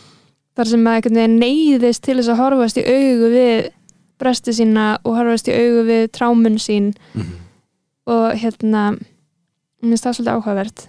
[0.58, 3.70] þar sem að neyðist til þess að horfast í augu við
[4.22, 6.94] bresti sína og horfast í augu við trámun sín.
[7.14, 7.40] Mhm.
[8.06, 9.00] og hérna
[9.80, 10.88] mér finnst það svolítið áhugavert.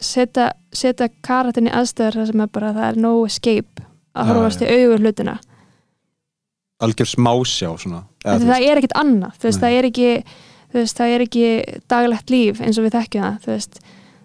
[0.00, 3.84] Setja, setja karatinn í aðstöðar þar sem er bara það er no escape
[4.14, 5.34] að horfast í augu við hlutina.
[6.80, 8.04] Algjör smásjá svona.
[8.24, 10.08] Eða, það er ekkit annað veist, það, er ekki,
[10.72, 11.44] veist, það er ekki
[11.92, 13.80] daglegt líf eins og við þekkjum það veist,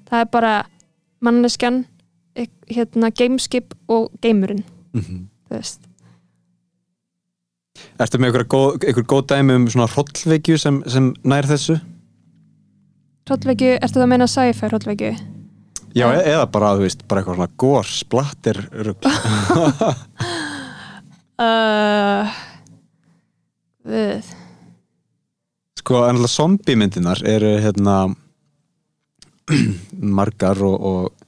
[0.09, 0.53] það er bara
[1.25, 1.81] manneskjan
[2.35, 4.63] ek- hérna, gameskip og geimurinn
[4.95, 5.81] mm þú veist.
[7.99, 11.75] Ertu með einhver góð, góð dæmi um svona hrollvekju sem, sem nær þessu?
[13.29, 15.11] Hrollvekju, ertu það að meina sci-fi hrollvekju?
[15.95, 16.19] Já, Já.
[16.19, 19.11] e eða bara, þú veist, bara eitthvað svona gór, splattir rugl.
[21.35, 22.29] Uh,
[23.83, 24.23] við
[25.81, 27.95] Sko, en alltaf zombie myndinar eru hérna
[30.19, 31.25] margar og, og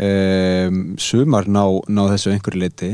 [0.00, 2.90] um, sumar ná, ná þessu einhverju leiti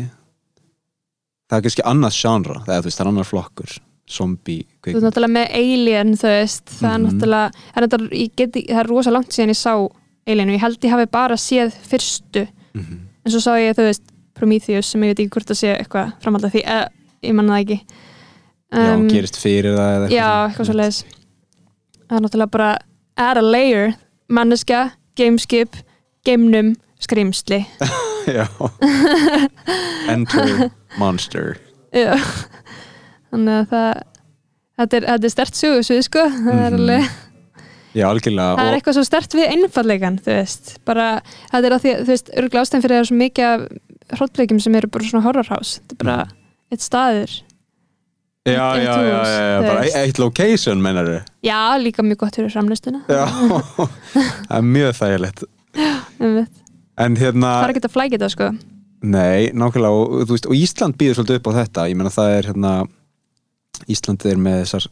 [1.46, 3.76] það er kannski annað genre það er, veist, er annar flokkur
[4.10, 7.06] zombie Þú ert náttúrulega með Alien, þú veist það er Mhm.
[7.06, 9.74] náttúrulega, það er, náttúrulega ég geti, það er rosa langt síðan ég sá
[10.26, 12.46] Alien og ég held ég hafi bara séð fyrstu.
[12.74, 12.98] Mhm.
[13.24, 14.02] en svo sá ég, þú veist,
[14.34, 16.88] Prometheus sem ég veit ekki hvort að sé eitthvað framhald af því eða,
[17.22, 17.80] ég manna það ekki.
[18.72, 21.00] Já, Um, gerist fyrir það eða Já, eitthvað svo leiðis
[22.08, 22.78] Það er náttúrulega bara
[23.18, 23.94] add a layer,
[24.28, 25.74] manneska gameskip,
[26.24, 27.66] geimnum skrimsli.
[28.26, 28.46] Já.
[30.12, 31.56] Enter monster.
[31.94, 32.14] Já.
[33.30, 34.02] Þannig að það
[34.80, 36.24] þetta er, er stert sögursvið sko.
[36.30, 36.80] Það er Mhm.
[36.80, 37.10] alveg
[37.96, 41.06] Já, algjörlega það er eitthvað svo stert við einfalleikan þú veist, bara,
[41.50, 44.60] þetta er að því þú veist, örgulega ástæðan fyrir það er svo mikið af hróttleikjum
[44.62, 46.18] sem eru bara svona horrorhouse þetta er bara
[46.70, 47.36] eitt staður.
[48.48, 52.54] Já, já, já, já, já, bara eitt location, mennar þau já, líka mjög gott fyrir
[52.54, 53.26] framlistuna Já,
[53.76, 55.44] það er mjög þægilegt.
[55.76, 56.40] Það
[57.00, 58.48] En hérna er ekki að flækja þetta sko.
[59.00, 61.84] Nei, nákvæmlega og, og Ísland býður svolítið upp á þetta.
[61.88, 62.72] Ég meina það er hérna
[63.88, 64.88] Ísland er með þessar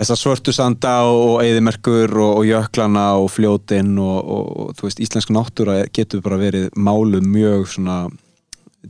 [0.00, 5.02] þessar svörtu sanda og eðimerkur og, og jöklana og fljótin og, og, og þú veist,
[5.04, 7.98] íslensk náttúra getur bara verið málu mjög svona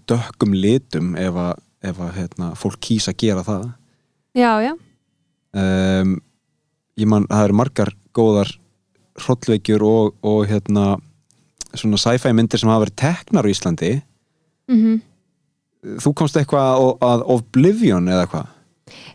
[0.08, 3.66] dökkum litum ef að, ef að hérna, fólk kýsa að gera það.
[4.34, 4.72] Já, já,
[5.54, 6.14] um,
[6.98, 8.54] ég man, það eru margar góðar
[9.20, 10.96] hrollveikjur og, og hérna
[11.74, 13.92] svona sci-fi myndir sem hafa verið teknar á Íslandi.
[14.72, 15.02] Mhm.
[16.00, 18.53] Þú komst eitthvað að, að Oblivion eða hvað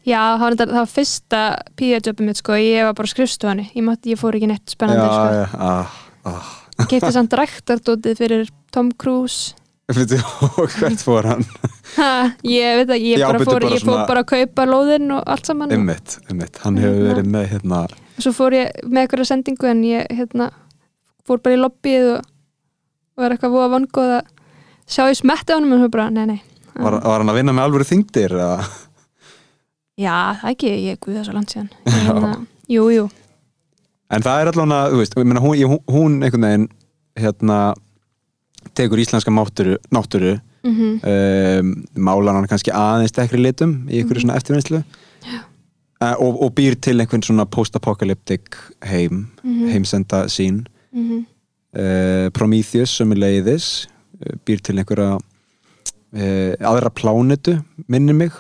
[0.08, 1.44] Já, það var, það var fyrsta
[1.80, 5.26] PA-jobbið mitt sko, ég var bara á skrifstofunni ég, ég fór ekki neitt spennandi sko.
[5.36, 5.96] já, ah,
[6.30, 6.52] ah.
[6.80, 9.56] ég keipti samt ræktardótið fyrir Tom Cruise
[9.90, 10.20] Veitu,
[10.54, 11.46] og hvert fór hann
[11.98, 12.10] ha,
[12.46, 15.14] ég veit ekki, ég, Já, bara fór, bara ég fór svona- bara að kaupa lóðin
[15.18, 17.14] og allt saman og Einmitt, einmitt, hann hefur Hérna.
[17.14, 17.86] verið með hérna
[18.20, 20.52] svo fór ég með eitthvað sendingu en ég hérna,
[21.28, 22.30] fór bara í lobbyið og,
[23.20, 24.30] var eitthvað voða vangóð að
[24.90, 26.40] sjá ég smetti á hann og svo bara, nei, nei
[26.80, 28.36] var, var hann að vinna með alvöru þingdir?
[30.00, 31.72] Já, það ekki, ég guði það svo langt síðan.
[32.08, 32.36] Hérna,
[32.70, 33.08] Jú, jú,
[34.10, 36.68] En það er allavega, þú veist, meina, hún, hún einhvern veginn
[37.20, 37.58] hérna
[38.78, 40.34] tekur íslenska náttúru, náttúru
[40.66, 40.96] mhm.
[41.12, 41.70] um,
[42.08, 44.82] málar hann kannski aðeins dekkri litum í einhverju svona eftirvinnslu.
[46.00, 48.58] Uh, og, og býr til einhvern svona post-apocalyptic
[48.88, 49.70] heim Mhm.
[49.74, 50.64] heimsenda sín.
[50.96, 51.26] Mhm,
[51.78, 53.88] uh, Prometheus sem er leiðis
[54.26, 58.34] uh, býr til einhverja uh, aðra plánetu minni mig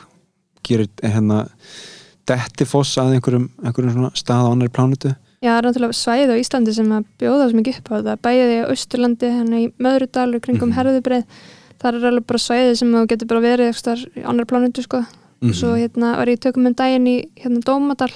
[0.63, 1.48] gerir hérna
[2.30, 6.74] dettifoss að einhverjum, einhverjum stað á annari plánetu Já, það er náttúrulega svæði á Íslandi
[6.76, 10.67] sem að bjóða svo mikið upp á þetta, bæði á Austurlandi hérna í Möðrudalur kringum
[10.67, 10.74] Mhm.
[10.74, 11.24] mm herðubreið
[11.80, 15.06] þar er alveg bara svæði sem þú getur bara verið eitthvað í annar plánutu sko
[15.41, 15.54] Mhm.
[15.56, 18.12] svo hérna var ég tökum um daginn í hérna Dómadal,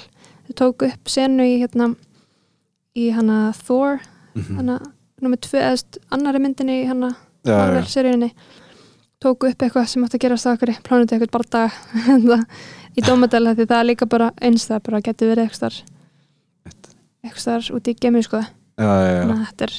[0.49, 1.95] þau tóku upp senu í hérna
[2.95, 4.01] í hana Thor,
[4.35, 4.55] Mhm.
[4.57, 4.79] hana
[5.21, 7.55] nummer tvö, eða st- annari myndinni í hana já.
[7.57, 8.31] Marvel seríunni
[9.23, 11.71] tóku upp eitthvað sem átti að gerast á okkur plánutu eitthvað bardaga
[12.07, 12.39] hérna,
[12.93, 15.81] í Dómadal af því það er líka bara eins það bara getur verið eitthvað
[17.23, 18.41] eitthvað út í gemi sko.
[18.43, 19.21] Já, já, já.
[19.21, 19.77] þannig að þetta er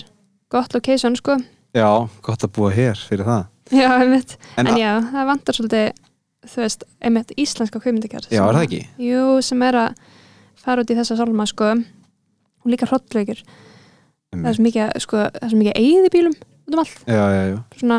[0.54, 1.36] gott location sko.
[1.74, 1.88] Já,
[2.24, 3.44] gott að búa hér fyrir það.
[3.74, 4.36] Já, einmitt.
[4.60, 6.02] en, en já, það vantar svolítið
[6.44, 8.80] þú veist, einmitt íslenska kveimdagerð Já, er það ekki?
[9.00, 10.02] Jú, sem er að
[10.60, 11.70] fara út í þessa sálma sko.
[12.64, 13.40] Og líka hrollveikur
[14.34, 17.00] það er svo mikið, sko, það er svo mikið eigið í bílum út um allt,
[17.04, 17.56] Já, já, já.
[17.80, 17.98] Svona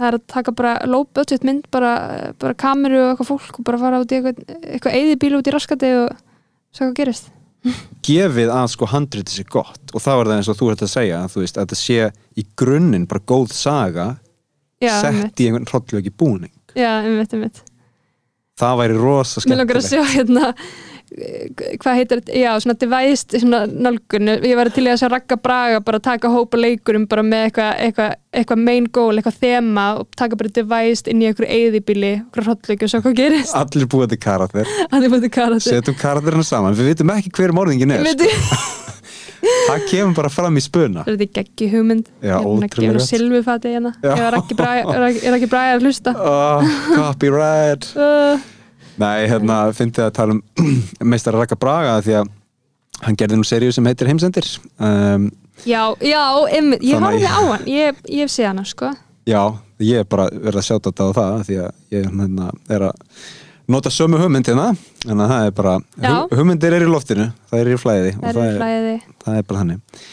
[0.00, 1.92] það er að taka bara low budget mynd bara,
[2.40, 5.50] bara kameru og eitthvað fólk og bara fara út í eitthvað, eitthvað eigið bíl út
[5.50, 6.16] í raskati og
[6.72, 7.30] svo hvað gerist.
[8.08, 10.92] Gefið að sko handriti sér gott og þá er það eins og þú ert að
[10.94, 12.10] segja veist að þetta sé
[12.40, 14.06] í grunninn bara góð saga
[14.80, 16.54] Já, einmitt, sett í einhvern hrollveki búning.
[16.72, 17.60] Já, einmitt, einmitt.
[18.60, 20.54] Það væri rosa Mér langar að sjá hérna
[21.10, 25.38] hvað heitir þetta, já, svona devæst svona nálgun, ég var til í að sjá Ragga
[25.42, 28.06] Braga bara taka hópa leikurum bara með eitthvað eitthva,
[28.40, 32.86] eitthva main goal, eitthvað þema og taka bara devæst inn í einhverju eyðibíli, einhverju hrollleiki
[32.86, 33.56] og sjá hvað gerist.
[33.58, 34.70] Allir búið til karakter.
[34.90, 38.30] Að þið mútið karate setjum karakterina saman, við vitum ekki hver morðingin er Veitu,
[39.66, 41.04] það kemur bara fram í spuna.
[41.08, 42.14] Þetta er geggi hugmynd.
[42.22, 43.08] Já, ég er að gott.
[43.08, 43.96] silfufati hérna.
[44.06, 46.14] Ég er ekki ekki Braga að hlusta.
[46.14, 47.90] Oh, copyright.
[47.98, 48.59] Uh,
[49.00, 50.42] nei, hérna, fyndið að tala um
[51.12, 52.30] meistar Raka Braga því að
[53.06, 54.46] hann gerði nú seríu sem heitir Heimsendir.
[54.76, 55.30] Um,
[55.64, 56.20] já, já,
[56.52, 57.68] einmitt, ég að horfði ég- á hann.
[57.70, 58.90] Ég, ég hef séð hann, sko.
[59.28, 59.42] Já,
[59.80, 63.20] ég er bara verið að sjáta þetta á það því að ég hérna, er að
[63.70, 64.64] nota sömu hugmyndina
[65.06, 67.28] en það er bara, hug, hugmyndir er í loftinu.
[67.50, 68.94] Það er í flæði það það er er, flæði.
[69.24, 70.04] það er bara þannig.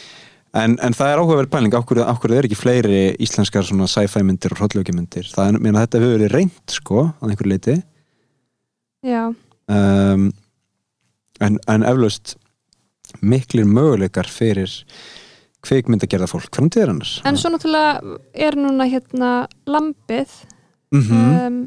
[0.58, 1.74] En, en það er áhugaverð pæling.
[1.76, 6.16] Ákveður, ákveður er ekki fleiri íslenskar sci-fi myndir og hrollökjumyndir það er, meina, þetta hefur
[6.16, 7.76] verið reynd sko á einhverju leiti
[9.06, 10.32] um,
[11.40, 12.36] en, en eflaust
[13.22, 14.72] miklir möguleikar fyrir
[15.66, 19.32] kvikmyndagerða fólk framtíðar annars En svo náttúrulega er núna hérna
[19.66, 20.30] lambið
[20.92, 21.58] mm um,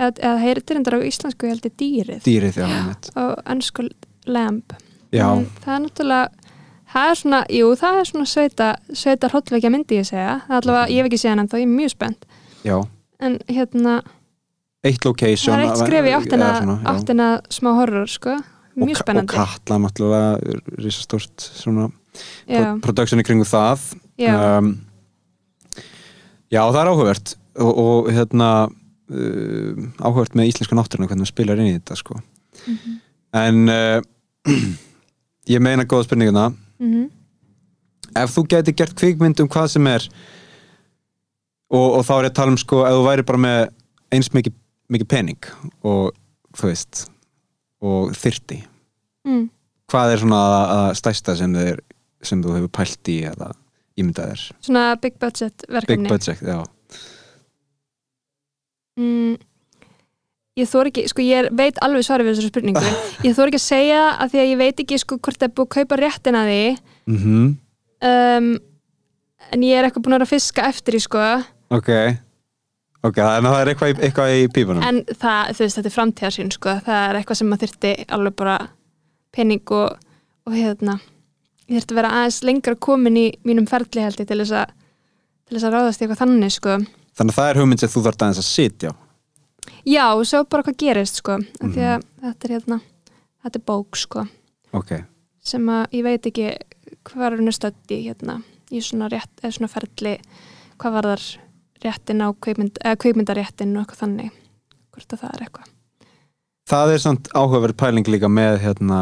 [0.00, 2.20] eða, eða heyrir reyndar á íslensku held ég dýrið.
[2.24, 2.68] Dýrið já,
[3.20, 3.88] og ennsku
[4.26, 4.76] lamb.
[5.12, 6.28] Já, En það er náttúrulega
[6.90, 10.38] það er svona, jú, það er svona sveita sveita hrollvekja myndi ég segja.
[10.48, 12.26] Er allavega, ég hef ekki séð hann en þá ég er mjög spennt.
[12.66, 12.76] Já.
[13.20, 14.00] En hérna,
[14.86, 18.94] eitt location það er eitt skref í áttina, svona, áttina smá horror sko, og, mjög
[18.96, 19.34] og spennandi.
[19.36, 21.50] Katla náttúrulega risastórt
[22.84, 23.84] production í kringu það.
[24.20, 24.72] Já, um,
[26.50, 27.36] já það er áhugavert.
[27.60, 32.20] Og, og hérna uh, áhugavert með íslensku náttúruna hvernig það spilar inn í þetta sko.
[32.66, 32.98] Mhm.
[33.40, 34.00] en uh,
[35.54, 36.50] ég meina góða spurninguna.
[36.80, 37.08] Mhm,
[38.16, 40.06] ef þú gæti gert kvikmynd um hvað sem er
[41.70, 43.60] og, og þá er ég að tala um sko ef þú væri bara með
[44.10, 44.56] eins mikið,
[44.90, 45.48] mikið pening
[45.86, 46.10] og
[46.56, 47.06] þú veist
[47.80, 48.60] og þyrti.
[49.28, 49.48] Mm.
[49.92, 51.80] hvað er svona að, stæsta sem, þeir,
[52.24, 53.50] sem þú hefur pælt í eða
[54.00, 54.44] ímyndað þér?
[54.64, 56.60] Svona big budget big verkefni budget, já.
[59.00, 59.34] Mm,
[60.60, 62.94] ég þór ekki, sko ég veit alveg svarið við þessari spurningu.
[63.26, 65.54] Ég þór ekki að segja að því að ég veit ekki sko hvort það er
[65.56, 66.64] búið að kaupa réttin að því.
[67.10, 67.50] Mm
[68.00, 68.50] um,
[69.50, 71.24] en ég er eitthvað búin að vera að fiska eftir í sko.
[71.74, 71.92] Ok ok,
[73.00, 74.84] þannig að það er eitthvað í, eitthvað í pípunum?
[74.84, 78.36] En það, þú veist, þetta er framtíðarsýn sko, það er eitthvað sem maður þyrfti alveg
[78.36, 78.56] bara
[79.34, 80.08] pening og,
[80.46, 80.96] og hérna
[81.70, 84.74] ég þyrfti að vera aðeins lengra komin í mínum ferli held ég til þess að
[85.50, 86.76] til þess að ráðast í eitthvað þannig sko.
[87.18, 88.94] Þannig að það er hugmynd sem þú þarft aðeins að sitja á?
[89.88, 92.78] Já, og svo bara hvað gerist sko mm því að þetta er hérna
[93.44, 94.24] þetta er bók sko,
[94.76, 94.92] ok,
[95.44, 96.48] sem að ég veit ekki
[97.08, 100.16] hvað er henni stödd í hérna í svona, rétt, eða svona ferli
[100.80, 101.24] hvað var þar
[101.84, 104.30] réttin á kveikmynd, kveikmyndaréttin og eitthvað þannig.
[104.94, 105.68] Hvort að það er eitthvað.
[106.70, 109.00] Það er samt áhugaverð pæling líka með hérna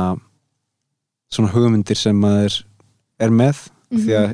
[1.32, 2.62] svona hugmyndir sem maður
[3.20, 4.30] er með því að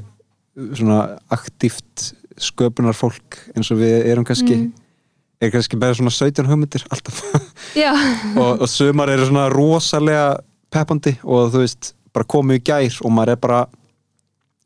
[0.78, 0.98] svona
[1.34, 4.72] aktíft sköpunarfólk eins og við erum kannski Mm.
[5.42, 7.22] er kannski bara svona 17 hugmyndir alltaf.
[8.38, 10.38] Og, og sumar eru svona rosalega
[10.70, 13.60] peppandi og þú veist bara komið í gær og maður er bara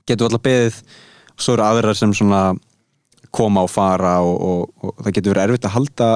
[0.09, 0.83] getur alltaf beðið
[1.33, 2.43] og svo eru aðrar sem svona
[3.35, 6.11] koma og fara og, og, og það getur verið erfitt að halda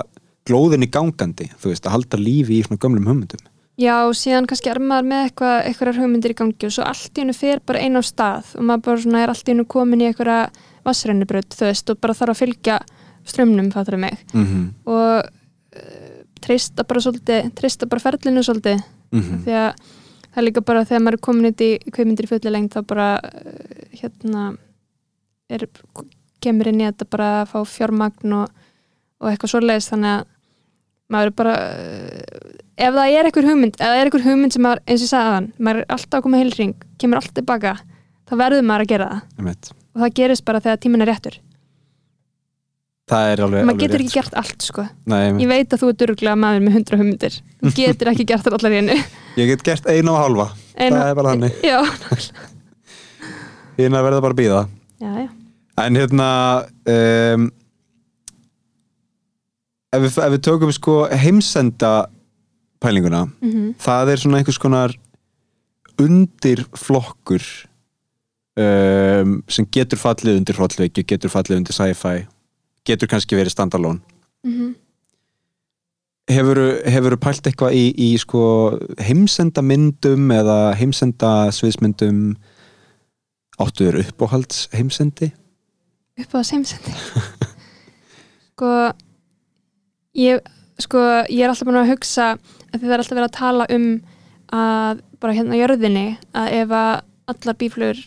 [0.48, 3.42] glóðinni gangandi, þú veist, að halda lífi í svona gömlum hugmyndum.
[3.80, 7.16] Já, og síðan kannski er maður með eitthvað, eitthvað hugmyndir í gangi og svo allt
[7.16, 9.64] í hennu fer bara einn á stað og maður bara svona er allt í hennu
[9.70, 12.76] komin í eitthvað vassrennubröð, þú veist, og bara þarf að fylgja
[13.32, 14.18] strömmnum, fattur mig?
[14.34, 14.66] Mm -hmm.
[14.84, 18.82] og uh, treysta bara svolítið, treysta bara ferlinu svolítið.
[19.12, 19.72] Mm því að
[20.32, 23.20] það er líka bara þegar maður er komin í kveimyndir í fulli lengt þá bara
[23.20, 24.56] uh, hérna
[25.48, 25.68] er,
[26.44, 28.64] kemur inn í þetta bara að fá fjármagn og,
[29.22, 29.90] og eitthvað svoleiðis.
[29.92, 30.26] Þannig að
[31.12, 35.06] maður er bara uh, ef það er eitthvað hugmynd er hugmynd sem maður, eins og
[35.06, 37.76] ég sagði aðan maður er alltaf að koma heilring, kemur alltaf tilbaka
[38.28, 39.72] þá verður maður að gera það.
[39.92, 41.40] Og það gerist bara þegar tíminn er réttur.
[43.12, 44.84] Það er alveg, maður alveg getur rétt, ekki gert allt sko.
[44.86, 45.10] Sko.
[45.12, 47.36] Nei, ég veit að þú er duruglega maður með hundra hugmyndir.
[47.60, 49.00] Þú getur ekki gert það allar í hennu
[49.36, 51.78] ég get gert eina og halva það er bara þannig, já,
[53.78, 54.64] hérna verða bara að býða
[55.00, 55.28] já, já
[55.80, 56.28] en hérna
[56.92, 57.46] um,
[59.92, 61.92] ef við, ef við tökum sko heimsenda
[62.82, 64.94] pælinguna mm það er svona einhvers konar
[66.00, 67.42] undir flokkur
[68.58, 72.22] um, sem getur fallið undir hrollveiki, getur fallið undir sci-fi
[72.88, 74.00] getur kannski verið standalone.
[74.44, 74.74] -hmm.
[76.28, 82.36] hefur hefur pælt eitthvað í, í sko heimsenda myndum eða heimsenda sviðsmyndum
[83.58, 85.32] áttuður uppáhalds heimsendi
[86.20, 86.94] upp á seimsendi
[88.52, 88.72] sko
[90.18, 90.42] ég,
[90.80, 92.32] sko ég er alltaf búin að hugsa
[92.72, 93.86] að þið er alltaf verið að tala um
[94.52, 96.92] að bara hérna á jörðinni að ef að
[97.32, 98.02] allar bíflugur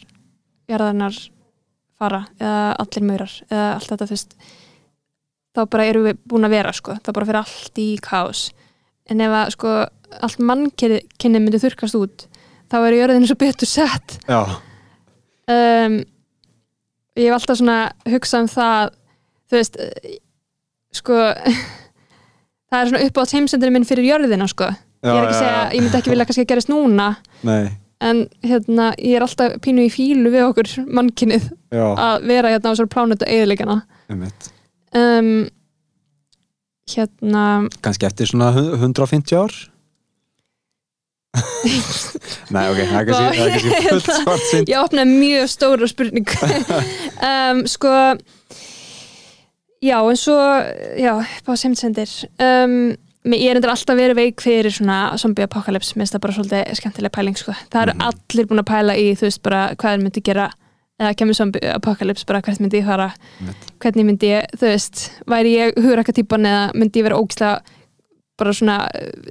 [0.69, 1.17] jörðarnar
[1.95, 4.37] fara eða allir maurar eða allt þetta fyrst
[5.55, 6.95] þá bara erum við búin að vera sko.
[6.99, 8.47] Þá bara fyrir allt í kaos.
[9.07, 9.75] En ef að sko
[10.25, 12.25] allt mannkynni myndi þurkast út
[12.71, 14.17] þá er jörðinni svo betur sett.
[14.27, 14.41] Já,
[15.53, 15.99] um,
[17.16, 17.78] ég hef alltaf svona
[18.11, 18.93] hugsað um það
[19.45, 19.80] þú veist
[20.95, 21.20] sko
[22.70, 24.70] það er svona upp á heimsendinu minn fyrir jörðina sko.
[25.05, 27.07] Já, ég er ekki að segja, ég myndi ekki vilja kannski að gerist núna
[27.49, 27.68] nei,
[28.05, 31.45] en hérna, ég er alltaf pínu í fílu við okkur mannkynnið
[31.76, 33.28] já, að vera hérna á þessar plánutu
[34.09, 34.49] einmitt.
[34.95, 35.30] Um,
[36.89, 37.45] hérna
[37.86, 39.55] kannski eftir svona hu- 150 ár
[42.55, 46.36] nei, ok, það er kannski, fullt svart sinn ég opnaði mjög stóra spurning
[47.29, 47.91] um, sko
[49.86, 50.38] já en svo
[50.97, 52.09] já, á semtsendir
[52.41, 52.75] um,
[53.33, 57.13] ég er endur alltaf verið veik fyrir svona zombie apocalypse, minnst það bara svolítið skemmtileg
[57.13, 58.05] pæling sko, það eru Mhm.
[58.09, 60.49] allir búin að pæla í þú veist bara hvað er myndi gera.
[61.01, 63.09] Eða kemur zombie apocalypse bara hvert myndi ég fara.
[63.41, 63.65] Einmitt.
[63.83, 67.59] hvernig myndi ég, þú veist væri ég hugrakatýpan eða myndi ég vera ógislega
[68.39, 68.77] bara svona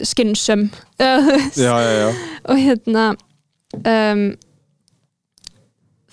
[0.07, 0.68] skinnsum
[1.66, 2.09] já, já,
[2.48, 3.07] og hérna
[3.76, 4.22] um,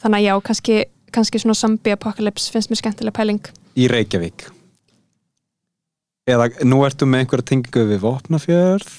[0.02, 0.80] þannig að já, kannski,
[1.14, 3.44] kannski svona zombie apocalypse finnst mér skemmtileg pæling.
[3.78, 4.48] Í Reykjavík.
[6.32, 8.90] Eða nú ertu með einhverja tengingu við Vopnafjörð?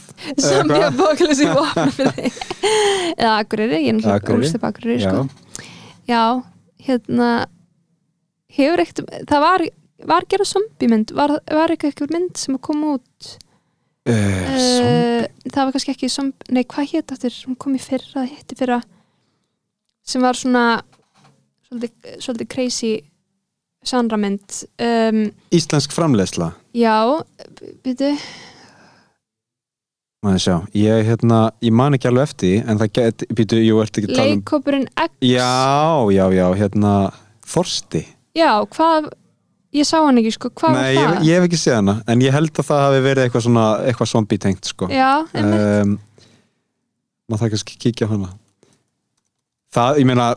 [0.42, 2.40] Zombie apocalypse í vopna fyrir þig
[3.16, 4.46] eða Akureyri, ég er náttúrulega Akureyri.
[4.46, 5.22] úrst upp Akureyri sko.
[6.10, 6.22] já,
[6.86, 7.28] hérna
[8.52, 9.66] hefur eitt, það var
[10.12, 13.36] var gera zombie mynd, var, var eitthvað mynd sem kom út
[14.08, 16.10] uh, það var kannski ekki
[16.54, 18.80] nei hvað hétt áttur, hún kom í fyrra, hétti fyrra.
[20.02, 20.82] Sem var svona
[21.68, 22.92] svolítið, svolítið crazy
[23.86, 26.52] sanramynd um, Íslensk framleiðsla.
[26.74, 26.96] já,
[27.82, 28.16] byrju
[30.22, 33.98] maður sjá, ég, hérna, ég man ekki alveg eftir en það get, býtu, jú, ertu
[34.02, 35.16] ekki að tala um leikópurinn X.
[35.26, 36.92] Já, já, já, hérna
[37.52, 38.04] Þorsti,
[38.38, 39.10] já, hvað
[39.76, 41.26] ég sá hann ekki, sko, hvað nei, var ég, það?
[41.28, 44.10] ég hef ekki séð hana en ég held að það hafi verið eitthvað svona eitthvað
[44.12, 44.88] zombie tengt, sko.
[44.92, 45.66] Já, einmitt.
[45.82, 45.98] Um,
[47.28, 48.32] maður það kannski kíkja hana.
[49.72, 50.30] Það, ég meina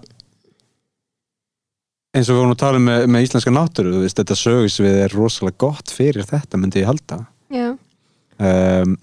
[2.15, 5.01] eins og við vorum að tala um með, með íslenska náttúru, þú veist, þetta sögusvið
[5.03, 7.25] er rosalega gott fyrir þetta, myndi ég halda.
[7.51, 7.73] Já,
[8.39, 8.95] um,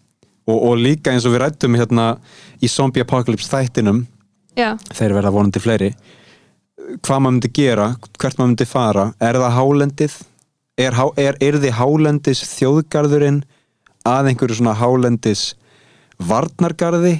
[0.48, 2.06] og, og líka eins og við rættum hérna
[2.62, 4.04] í Zombie Apocalypse þættinum
[4.58, 5.92] já, þeir verða vonandi fleiri
[7.02, 10.20] hvað maður myndi gera, hvert maður myndi fara er það hálendið?
[10.82, 13.42] Er, er, er þið hálendis þjóðgarðurinn
[14.08, 15.52] að einhverju svona hálendis
[16.22, 17.18] varnargarði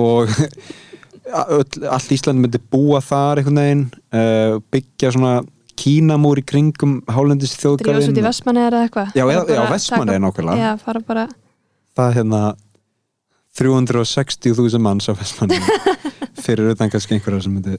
[0.00, 0.32] og
[1.96, 3.84] allt Ísland myndi búa þar einhvern veginn
[4.16, 5.34] uh, byggja svona
[5.76, 9.10] kínamúr í kringum hálendis drífa svo út í þjóðgarðin Vestmanni eða eitthvað?
[9.18, 10.62] Já, já, Vestmanni er nákvæmlega.
[10.62, 11.26] Já, fara bara
[11.96, 12.42] það er hérna
[13.56, 15.60] 360.000 manns á Vestmanni
[16.44, 17.78] fyrir utan kannski einhverja sem myndi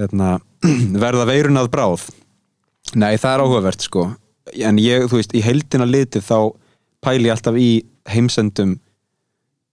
[0.00, 0.36] hérna,
[1.04, 2.06] verða veirun að bráð.
[2.98, 4.06] Nei það er áhugavert sko.
[4.66, 6.36] En ég, þú veist, í heildina litið þá
[7.02, 7.68] pæli ég alltaf í
[8.10, 8.74] heimsendum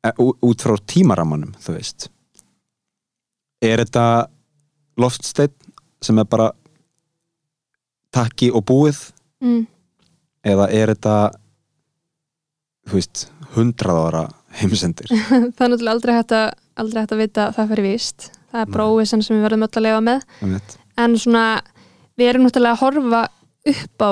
[0.06, 2.10] e, ú- út frá tímaramanum, þú veist.
[3.66, 4.06] Er þetta
[5.00, 5.56] loftsteinn
[6.06, 6.52] sem er bara
[8.16, 9.02] takki og búið?
[9.44, 9.66] Mm,
[10.48, 11.16] eða er þetta
[12.90, 14.24] þú veist, hundrað ára
[14.62, 15.10] heimsendir?
[15.56, 16.48] Það er náttúrulega aldrei hægt að
[16.80, 18.76] aldrei hægt að vita að það fyrir víst það er Nei.
[18.76, 20.78] bróið sem við verðum öll að lifa með.
[21.00, 21.44] En svona
[22.20, 23.22] við erum náttúrulega að horfa
[23.74, 24.12] upp á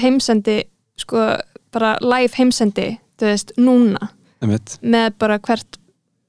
[0.00, 0.56] heimsendi
[1.00, 1.26] sko
[1.72, 2.88] bara live heimsendi
[3.20, 4.10] þú veist, núna.
[4.44, 4.78] Einmitt.
[4.82, 5.78] með bara hvert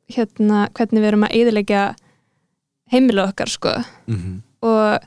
[0.07, 1.81] hérna, hvernig við erum að eyðilegja
[2.93, 3.73] heimilið okkar sko.
[4.07, 5.03] Mm og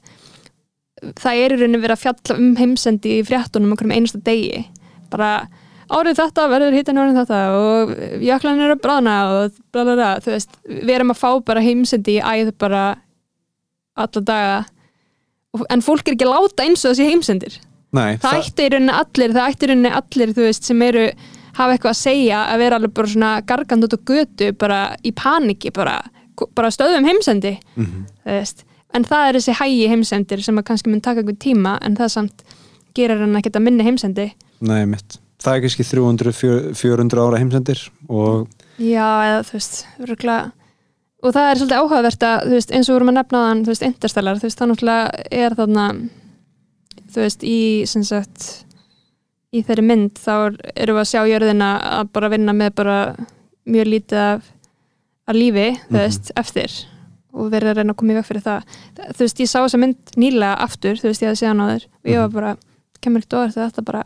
[1.19, 4.65] það er í rauninni verið að fjalla um heimsendi í fréttunum okkur um einasta degi.
[5.11, 5.49] Bara
[5.91, 7.91] árið þetta verður hittin árið þetta og
[8.23, 11.65] jöklan er að bráðna og bla bla bla, þú veist, við erum að fá bara
[11.65, 12.83] heimsendi í æð bara
[14.01, 14.61] alla daga.
[15.75, 17.57] En fólk er ekki að láta eins og þessi heimsendir.
[17.97, 21.05] Nei, það ætti í rauninni allir, það ætti í rauninni allir þú veist, sem eru,
[21.59, 25.11] hafa eitthvað að segja að vera alveg bara svona gargand út á götu bara í
[25.19, 25.97] paniki, bara
[26.57, 28.05] bara stöðum heimsendi, Mhm.
[28.25, 28.63] þú veist.
[28.95, 32.09] En það er þessi hægi heimsendir sem að kannski mun taka einhvern tíma en það
[32.15, 32.43] samt
[32.97, 34.33] gerir hann ekkert að minni heimsendi.
[34.61, 38.49] Nei mitt það er kannski 300-400 ára heimsendir og
[38.81, 40.53] já, eða þú veist, örgulega
[41.21, 43.73] og það er svolítið áhugavert að, þú veist, eins og vorum að nefna þann, þú
[43.75, 45.87] veist, interstellar, þú veist, það náttúrulega er þarna,
[47.13, 47.59] þú veist, í,
[47.91, 48.47] sem sagt
[49.53, 51.69] í þeirri mynd, þá er- erum við að sjá jörðina
[51.99, 52.97] að bara vinna með bara
[53.69, 54.49] mjög lítið af,
[55.29, 55.99] af lífi, þú Mhm.
[56.01, 56.71] veist, eftir
[57.33, 58.63] og verið að reyna að koma í veg fyrir það.
[59.15, 61.67] Þú veist, ég sá þessa mynd nýlega aftur þú veist, ég hafði séð hann á
[61.71, 62.57] þér og ég var bara,
[63.01, 64.05] kemur ekkert að þetta bara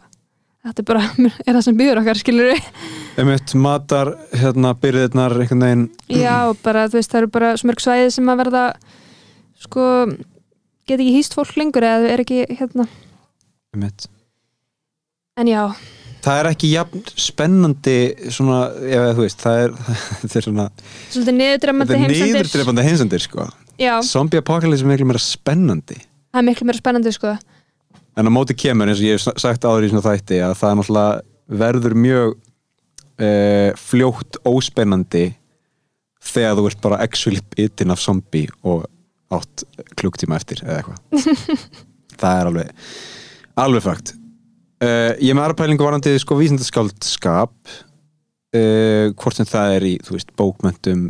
[0.64, 1.06] þetta er bara,
[1.46, 2.68] er það sem býður okkar, skilur við
[3.20, 5.82] einmitt matar hérna byrðirnar einhvern veginn.
[6.10, 8.62] Já, bara, þú veist, það eru bara smörg svæði sem að verða
[9.64, 9.88] sko,
[10.88, 12.88] get ekki hýst fólk lengur eða er ekki, hérna,
[13.74, 14.08] einmitt.
[15.40, 15.62] En já.
[16.24, 17.96] Það er ekki jafn spennandi
[18.32, 19.74] svona, ef þú veist það er,
[20.22, 22.30] þetta er svona, svolítið þetta niðurdrefandi er heimsendir.
[22.32, 23.48] niðurdreifandi heimsendir sko.
[23.78, 25.98] Já, zombie apocalypse er miklu meira spennandi.
[26.34, 27.34] Það er miklu meira spennandi, sko
[28.16, 30.70] en á móti kemur eins og ég hef sagt áður í svona þætti að það
[30.70, 35.24] er náttúrulega verður mjög uh, fljótt óspennandi
[36.24, 38.86] þegar þú ert bara actually bitin af zombie og
[39.34, 39.64] átt
[39.98, 41.64] klukktíma eftir eða eitthvað.
[42.20, 42.92] Það er alveg
[43.58, 44.12] alveg fakt
[44.84, 47.54] uh, ég er með aðra pælingu varandi sko vísindaskáldskap
[48.54, 51.08] uh, hvort sem það er í veist bókmyndum,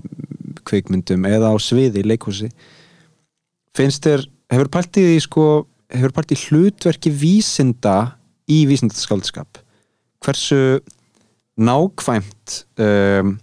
[0.66, 2.50] kvikmyndum eða á sviði, í leikhúsi.
[3.74, 5.46] Finnst þér, hefur pælt í því sko
[5.92, 8.14] hefur pælt í hlutverki vísinda
[8.50, 9.60] í vísindaskáldskap.
[10.24, 10.80] Hversu
[11.60, 13.36] nákvæmt um,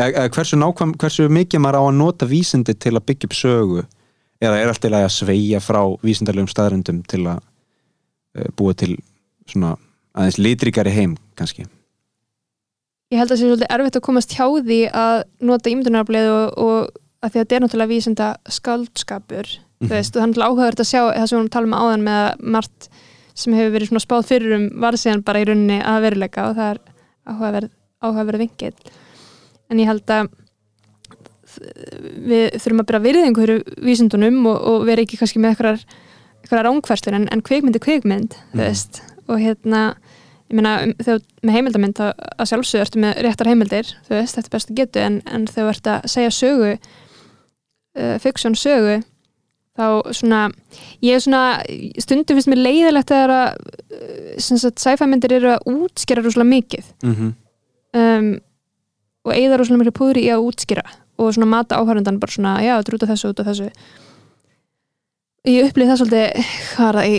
[0.00, 3.84] eða, hversu nákvæmt hversu mikið maður á að nota vísindi til að byggja upp sögu?
[4.40, 8.96] Eða er allt í lagi að sveigja frá vísindarlegum staðrendum til að uh, búa til
[9.50, 9.76] svona
[10.16, 11.66] aðeins litrikari heim kannski?
[13.10, 16.60] Ég held að það sé svolítið erfitt að komast hjá því að nota ímyndunarafleið og,
[16.62, 16.76] og
[17.20, 18.28] að því að þetta er náttúrulega vísinda
[19.80, 19.88] skáldskapur, þú Mhm.
[19.88, 22.18] veist, og náttúrulega áhugavert að sjá það sem við vorum að tala um áðan með
[22.30, 22.88] að margt
[23.34, 26.56] sem hefur verið svona spáð fyrir um var síðan bara í rauninni að veruleika og
[26.56, 26.78] það er
[27.26, 27.70] áhugaverð,
[28.02, 28.74] áhugaverð vingill
[29.70, 30.28] en ég held að
[32.30, 37.14] við þurfum að byrja virðingu fyrir vísindunum og, og vera ekki kannski með eitthvað rángfærstur
[37.16, 38.60] en, en kvikmynd er kvikmynd þú Mhm.
[38.60, 39.94] veist, og hérna
[40.50, 42.06] ég meina, um, þegar með heimildamind þá
[42.38, 45.64] að sjálfsögur ertu með réttar heimildir þú veist, þetta er bestu getu, en, en þegar
[45.64, 46.72] þú ert að segja sögu
[47.96, 49.02] uh, fiksjón sögu
[49.80, 50.40] þá svona,
[51.04, 51.44] ég er svona
[52.02, 53.48] stundum finnst mér leiðilegt að uh,
[54.38, 57.32] sem sagt, sci-fi myndir eru að útskýra rúslega mikið mm -hmm.
[58.00, 58.30] um,
[59.24, 60.84] og eigða rúslega miklu púðri í að útskýra
[61.20, 63.70] og svona mata áhörundan bara svona, já, þetta er út af þessu, út af þessu
[65.48, 67.18] ég upplýði það svolítið hvað er það í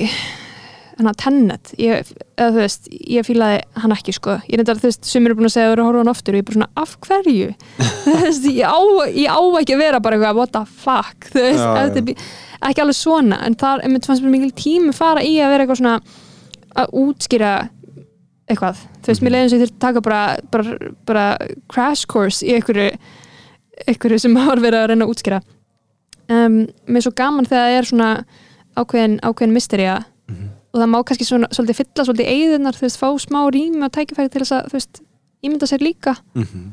[1.01, 4.37] hana tennet, ég, eða þú veist ég fílaði hann ekki sko.
[4.47, 6.35] Ég reyndar þú veist, sem eru búin að segja að vera að horfa hann oftur
[6.35, 7.49] og ég er bara svona, af hverju?
[8.05, 8.79] þú veist, ég á,
[9.09, 11.29] ég á ekki að vera bara eitthvað, what the fuck?
[11.33, 12.25] Þú veist, Já, ef já.
[12.69, 15.81] ekki alveg svona en það er, fannst mér mikil tími fara í að vera eitthvað
[15.81, 15.95] svona
[16.81, 17.53] að útskýra
[18.51, 20.21] eitthvað, þú veist, mér leiðin sem ég þurfti að taka bara,
[20.51, 20.77] bara,
[21.07, 21.25] bara
[21.71, 22.91] crash course í einhverju
[23.87, 25.41] einhverju sem har verið að reyna að útskýra.
[26.31, 28.09] Um, mér er svo gaman þegar það er svona
[28.77, 29.95] ákveðin, ákveðin mysteria
[30.71, 33.91] og það má kannski svona, svolítið fylla svolítið eigðunar, þú veist, fá smá rými og
[33.91, 35.01] tækifæri til þess að, þú veist,
[35.43, 36.71] ímynda sér líka Mhm.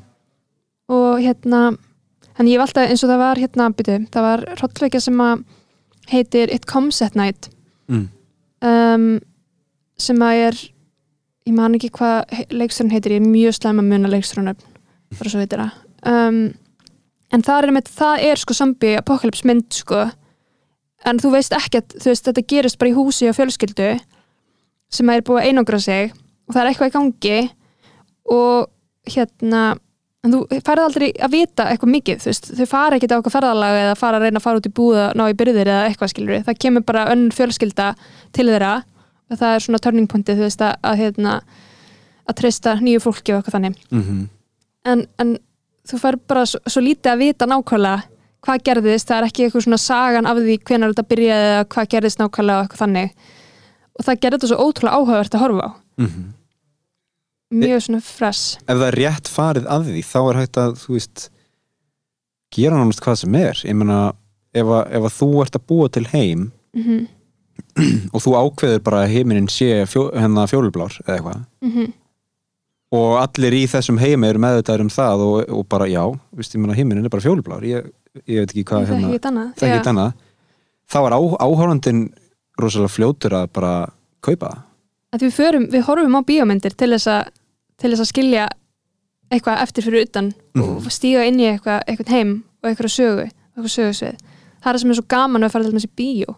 [0.89, 1.63] og hérna
[2.39, 5.45] þannig ég alltaf, eins og það var hérna byrju, það var hrottleikja sem að
[6.13, 7.49] heitir It Comes at Night
[7.89, 8.09] mm.
[8.63, 9.21] um,
[9.99, 10.55] sem að er
[11.49, 15.41] ég man ekki hvað leikstjórn heitir ég er mjög slæm að muna leikstjórnöfn bara svo
[15.43, 15.73] heitir það
[16.13, 16.41] um,
[17.33, 20.07] en það er, með, það er sko sambi apocalypse mynd sko
[21.07, 23.91] en þú veist ekkert, þú veist þetta gerist bara í húsi og fjölskyldu
[24.91, 26.15] sem er búið að einangra sig
[26.49, 27.39] og það er eitthvað í gangi
[28.35, 29.63] og hérna
[30.27, 33.37] en þú færði aldrei að vita eitthvað mikið þú veist, þau fara ekkert á eitthvað
[33.37, 35.85] ferðalag eða fara að reyna að fara út í búð að ná í byrðir eða
[35.89, 37.93] eitthvað skilur það kemur bara önnur fjölskylda
[38.35, 38.73] til þeirra
[39.29, 41.37] og það er svona turning pointið þú veist að, að hérna
[42.29, 43.79] að treysta nýju fólki og eitthvað þannig.
[43.93, 44.27] Mm
[44.89, 45.35] en, en
[45.89, 48.07] þú fær bara svo, svo lítið að vita nákvæmlega
[48.49, 51.91] hvað gerðist, það er ekki eitthvað svona sagan af því hvenar þetta byrjaði eða hvað
[51.95, 53.31] gerðist nákvæmlega og eitthvað þannig.
[53.99, 55.71] Og það gerði þetta svo ótrúlega áhugavert að horfa á.
[55.99, 56.27] -hmm.
[57.51, 58.59] mjög svona fresh.
[58.69, 61.31] ef það er rétt farið að því þá er hægt að þú veist
[62.55, 63.57] gera nánast hvað sem er.
[63.65, 64.13] Ég meina
[64.53, 67.07] ef að, ef að þú ert að búa til heim mm
[68.15, 71.93] og þú ákveður bara að heiminin sé fjó, hennar fjólublár eða eitthvað -hmm.
[72.99, 76.61] og allir í þessum heimi eru meðvitaður um það og, og bara já, veist, ég
[76.63, 77.63] meina heiminin er bara fjólublár.
[77.63, 77.91] Ég,
[78.27, 80.13] ég veit ekki hvað hérna, það ekki annað.
[80.89, 82.01] Þá er áhórandin
[82.59, 83.73] rosalega fljótur að bara
[84.25, 84.63] kaupa það.
[85.15, 87.29] Að við, förum, við horfum á bíómyndir til þess að,
[87.81, 88.49] til þess að skilja
[89.33, 93.73] eitthvað eftir fyrir utan og stíga inn í eitthvað, eitthvað heim og eitthvað sögu, eitthvað
[93.77, 94.19] sögusvið.
[94.59, 96.35] Það er það sem er svo gaman að fara til þessi bíó.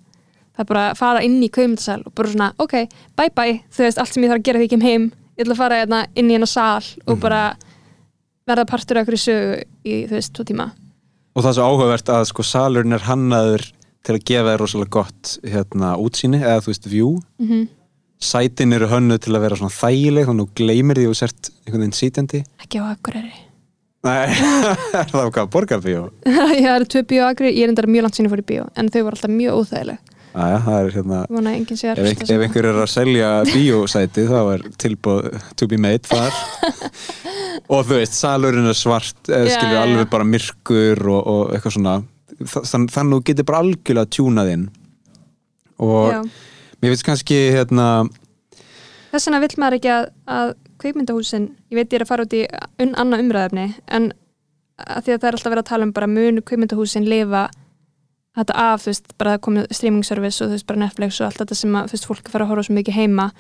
[0.51, 2.75] Það er bara að fara inn í kveimundasal og bara svona, ok,
[3.17, 5.05] bye bye þú veist, allt sem ég þarf að gera því ég kem heim
[5.39, 7.21] ég ætla að fara hérna inn í hennar sal og Mhm.
[7.23, 7.43] bara
[8.51, 10.67] verða partur af einhverju sögu í, þú veist, tvo tíma
[11.41, 13.67] og það er svo áhugavert að sko salurinn er hannaður
[14.05, 17.13] til að gefa þér rosalega gott hérna útsýni eða þú veist view.
[17.41, 17.69] Mm
[18.21, 21.51] sætin eru hönnuð til að vera svona þægileg þannig að þú gleymir því og sért
[21.65, 23.33] einhvern veginn sítjandi ekki á Akureyri.
[24.05, 24.33] Nei,
[24.97, 26.03] er það hvað, borgarbíó?
[26.61, 28.67] ég er tvö bíó á Akureyri, ég er endara mjög langt sinni fór í bíó
[28.77, 31.95] en þau voru alltaf mjög óþægileg Æja, það er hérna ef, hlusta
[32.31, 35.27] ef einhver er að selja bíósæti þá er tilbúð
[35.59, 36.31] to be made þar.
[37.73, 41.77] Og þú veist, salurinn er svart eða Já, skilur alveg bara myrkur og, og eitthvað
[41.77, 41.97] svona.
[42.41, 44.65] Þann, þannig að þú getur bara algjörlega tjúnað inn.
[45.83, 46.21] Og Já.
[46.79, 47.91] mér finnst kannski hérna
[49.11, 52.37] þess vegna vill maður ekki að, að kveikmyndahúsin, ég veit ég er að fara út
[52.37, 52.45] í
[52.81, 54.13] un, annað umræðefni en
[54.81, 57.49] að því að það er alltaf verið að tala um bara munu kveikmyndahúsin lifa
[58.41, 61.29] þetta af, þú veist, bara það komið streaming service og þú veist, bara Netflix og
[61.29, 63.31] allt þetta sem að þú veist, fólk er að fara að horfa svo mikið heima.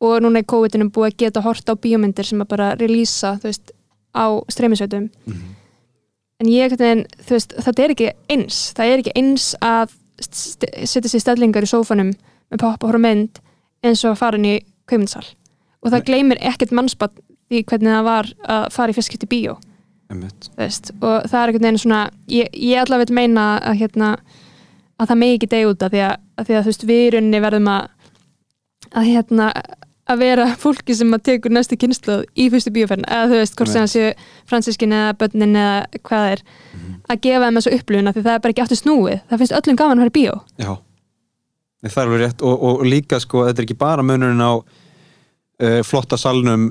[0.00, 3.50] Og núna í COVID-19 búið að geta hort á bíómyndir sem að bara releasa, þú
[3.50, 3.72] veist,
[4.16, 5.10] á streymisveitum
[6.40, 8.72] en ég, einhvern veginn, þú veist, þetta er ekki eins.
[8.74, 12.14] Það er ekki eins að setja sér stellingar í sófanum
[12.50, 13.40] með poppa og horfa mynd
[13.84, 14.56] eins og að fara inn í
[14.90, 15.24] kveimundssal
[15.80, 17.14] og það gleymir ekkert mannspatt
[17.50, 19.56] því hvernig það var að fara í fyrstskipt í bíó
[20.58, 24.12] veist, og það er einhvern veginn svona ég, ég allavega vil meina að hérna
[25.00, 27.02] að það megi ekki degi út af því að, að því að þú veist, við
[27.04, 27.88] í rauninni verðum að
[28.90, 29.52] að hérna
[30.10, 33.70] að vera fólki sem að tekur næstu kynsluð í fyrstu bíóferðin, eða þú veist, hvort
[33.70, 34.12] sem það séu
[34.50, 36.44] fransiskin eða börnin eða hvað er.
[37.10, 39.78] Að gefa þeim þessu upplifuna því það er bara ekki aftur snúið, það finnst öllum
[39.78, 40.34] gaman að fara í bíó.
[40.58, 40.72] Já,
[41.86, 42.44] það er alveg rétt.
[42.50, 46.70] Og, og líka sko, þetta er ekki bara munurinn á uh, flotta salnum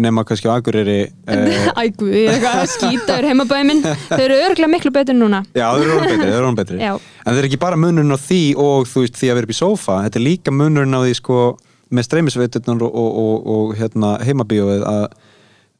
[0.00, 0.98] nema kannski á Akureyri
[1.28, 3.82] uh, Ægu, ég er eitthvað að skýta yfir heimabæði minn.
[4.08, 5.42] Þau eru örgulega miklu betur núna.
[5.52, 6.80] Já, það eru orðin betri, það eru orðin betri.
[6.86, 9.48] Já, En það er ekki bara munurinn á því og þú veist því að vera
[9.48, 11.40] upp í sófa, þetta er líka munurinn á því sko
[11.88, 15.06] með streymisveiturnar og, og, og, og hérna heimabíóið að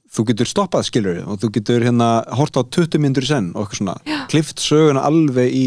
[0.08, 3.66] þú getur stoppað skilur og þú getur hérna hort á 20 myndur í senn og
[3.66, 4.20] eitthvað svona, Já.
[4.32, 5.66] klift söguna alveg í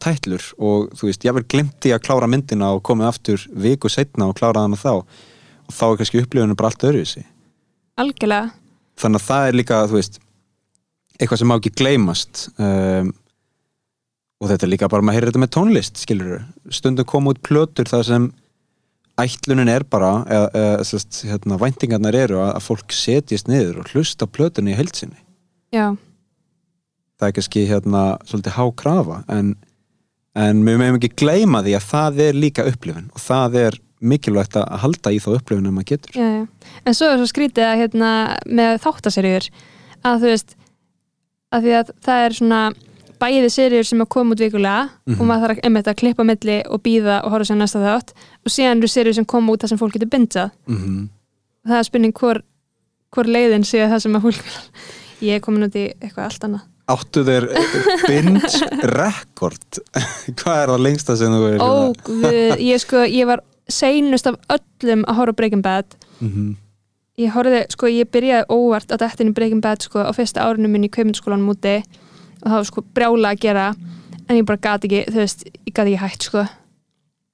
[0.00, 3.88] tætlur og þú veist, ég verð glemt í að klára myndina og komið aftur viku
[3.92, 5.00] setna og klára hana þá.
[5.68, 7.24] Og þá er kannski upplifunum bara allt öðruvísi
[7.98, 8.52] algjörlega.
[8.98, 10.18] Þannig að það er líka, þú veist
[11.18, 13.10] eitthvað sem má ekki gleymast um,
[14.38, 16.42] og þetta er líka bara, maður heyrir þetta með tónlist skilur
[16.74, 18.28] stundum koma út plötur þar sem
[19.18, 24.28] ætlunin er bara eða, eða sest, hérna, væntingarnar eru að, fólk setjist niður og hlusta
[24.30, 25.18] plötunni í heilsinni
[25.74, 25.96] Já,
[27.18, 29.52] það er kannski hérna svolítið há krafa en,
[30.38, 34.56] en við meðum ekki gleyma því að það er líka upplifun og það er mikilvægt
[34.56, 36.46] að halda í þá upplifun að maður getur já, já.
[36.86, 38.10] En svo er svo skrítið að hérna,
[38.46, 39.48] með þáttaserjur
[40.04, 40.54] að þú veist
[41.52, 42.60] að því að það er svona
[43.18, 45.20] bæði serjur sem að koma út vikulega Mhm.
[45.20, 48.12] og maður þarf einmitt, að klippa milli og býða og horfa sér næsta þátt
[48.46, 51.08] og síðan eru serjur sem koma út þar sem fólk getur bindjað mm -hmm.
[51.66, 52.42] það er spurning hvor,
[53.10, 54.44] hvor leiðin sé það sem að fólk
[55.22, 57.44] ég er komin út í eitthvað allt annað Áttu þeir
[58.08, 58.64] binge
[58.96, 59.80] rekord
[60.40, 63.42] Hvað er það lengsta sem þú er Ó, guð, ég sko, ég var
[63.72, 65.96] seinust af öllum að horfa Breaking Bad.
[66.20, 66.56] Mm -hmm.
[67.18, 70.42] ég horfði, sko, ég byrjaði óvart að þetta inn í Breaking Bad, sko, á fyrsta
[70.42, 71.82] árinu minn í kveimundskólanum úti.
[72.42, 73.74] Og það var sko brjála að gera,
[74.28, 76.44] en ég bara gati ekki, þú veist, ég gati ekki hægt, sko.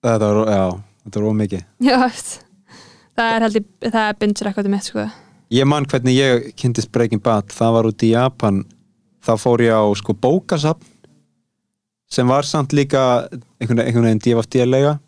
[0.03, 1.99] Þetta var, já, þetta var ómikið já,
[3.17, 5.09] það er held ég, það er binge rekordum mitt, sko.
[5.51, 7.53] Ég man hvernig ég kynntist Breaking Bad.
[7.53, 8.65] Það var út í Japan.
[9.25, 10.85] Þá fór ég á sko bókasafn
[12.11, 13.29] sem var samt líka
[13.59, 14.99] einhvern veginn DFD-lega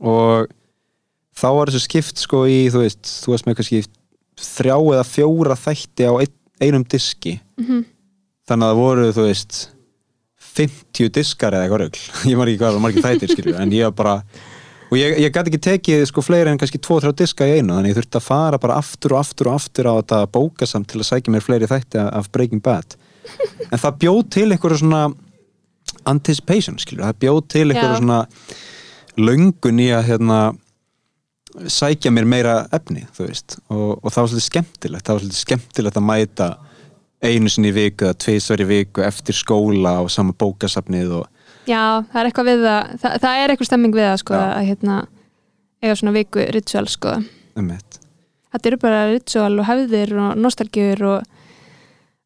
[0.00, 0.50] og
[1.36, 3.82] þá var þessu skipt sko í, þú veist, þú veist með kannski
[4.40, 7.38] þrjá eða fjóra þætti á ein, einum diski.
[7.60, 7.84] Mm
[8.50, 9.58] þannig að það voru, þú veist
[10.50, 12.00] 50 diskar eða eitthvað rögl
[12.32, 14.14] ég mar ekki hvað það var margir þættir, skilju en ég var bara,
[14.88, 17.94] og ég, ég gæti ekki tekið sko fleiri en kannski 2-3 diska í einu þannig
[17.94, 21.10] ég þurfti að fara bara aftur og aftur og aftur á þetta bókasamt til að
[21.12, 22.98] sækja mér fleiri þætti af Breaking Bad.
[23.68, 25.04] En það bjóð til einhverju svona
[26.08, 28.20] anticipation, skilju, það bjóð til einhverju svona
[29.18, 30.40] löngun í að hérna
[31.66, 33.02] sækja mér meira efni,
[33.68, 35.06] og, og það var svolítið skemmtilegt.
[35.06, 36.50] Það var svolítið skemmtilegt að mæta
[37.20, 41.26] einu sinni í viku eða tveisvar í viku eftir skóla og sama bókasafnið og
[41.68, 42.92] já, það er eitthvað við það.
[43.02, 44.44] Það, það er eitthvað stemming við það, sko Já.
[44.46, 45.00] að hérna,
[45.82, 47.16] eiga svona viku ritual, sko.
[48.50, 51.28] Þetta eru bara ritual og hefðir og nostalgjur og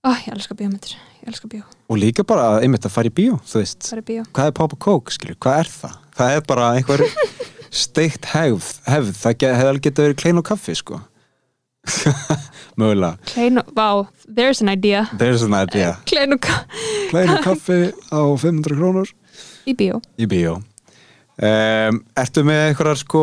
[0.05, 1.67] ó, ég elska bíómyndir, ég elska bíó.
[1.91, 3.91] Og líka bara einmitt að fara í bíó, þú veist.
[3.91, 4.25] Fara í bíó.
[4.37, 5.99] Hvað er pop og kók, skilju, hvað er það?
[6.19, 7.03] Það er bara einhver
[7.85, 9.13] steikt hefð, hefð.
[9.19, 11.01] það hefði getað verið klein og kaffi, sko.
[12.81, 15.05] Mögulega, Klein og, wow, there's an idea.
[15.19, 15.97] There's an idea.
[16.11, 16.65] Klein og ka-
[17.11, 19.11] klein og kaffi á 500 krónur.
[19.69, 20.01] Í bíó.
[20.19, 20.57] Í bíó.
[21.35, 23.23] Um, Ertu með einhverjar sko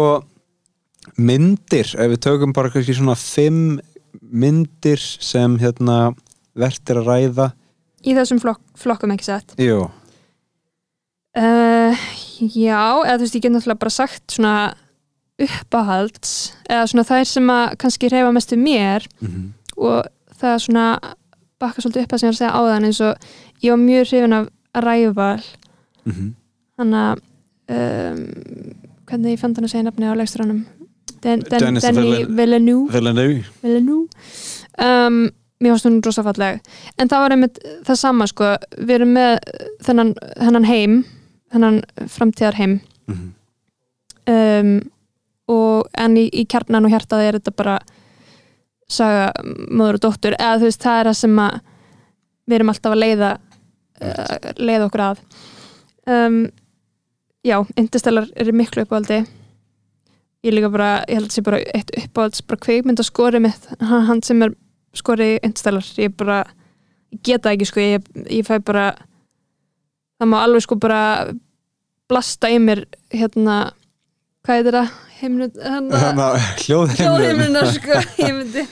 [1.17, 3.79] myndir, ef við tökum bara kannski svona fimm
[4.31, 6.11] myndir sem hérna
[6.59, 7.47] vert er að ræða.
[8.05, 9.83] Í þessum flokk, flokkum ekki sett Jú,
[11.37, 12.05] uh,
[12.41, 14.55] já, eða þú veist ég get náttúrulega bara sagt svona
[15.41, 19.07] uppáhalds eða svona þær sem að kannski reyfa mest við mér.
[19.23, 19.49] Mm
[19.81, 20.05] og
[20.37, 20.85] það er svona
[21.61, 23.25] bakka svolítið upp að sem ég var að segja áðan eins og
[23.63, 25.41] ég var mjög hrifin af Arrival.
[26.05, 26.29] -hmm.
[26.77, 27.17] þannig að
[27.75, 28.21] um,
[29.05, 30.65] hvernig ég fann hann að segja nafni á leikstranum
[31.21, 32.91] Den, den, Villen- Villeneuve.
[33.61, 34.07] Villeneuve.
[34.81, 35.29] Um,
[35.61, 36.59] mér varst hún rosa falleg.
[36.97, 38.55] En það var einmitt það sama sko.
[38.77, 39.37] Við erum með
[39.85, 41.05] þennan, þennan heim
[41.51, 42.79] þennan framtíðar heim
[43.11, 43.29] mm
[44.29, 44.71] um,
[45.51, 47.75] og en í, í kjarnan og hjartaði er þetta bara
[48.91, 49.29] saga
[49.71, 51.59] móður og dóttur eða þú veist það er það sem að
[52.45, 55.21] við erum alltaf að leiða uh, leiða okkur að.
[56.11, 56.39] Um,
[57.47, 59.21] já, Interstellar er miklu uppáhaldi.
[60.41, 63.67] Ég líka bara, ég held að sé bara eitt uppáhalds bara kveikmynd að skori mitt
[63.91, 64.55] hann, sem er
[64.97, 65.87] skori Interstellar.
[66.01, 66.41] Ég bara,
[67.23, 68.91] geta ekki sko ég, ég fæ bara
[70.21, 71.01] það má alveg sko bara
[72.11, 73.57] blasta í mér hérna
[74.45, 74.93] hvað heitir það?
[75.21, 78.63] Heimnu, hérna, Þannig að hljóðheimur hljóðheimlunar sko ég myndi.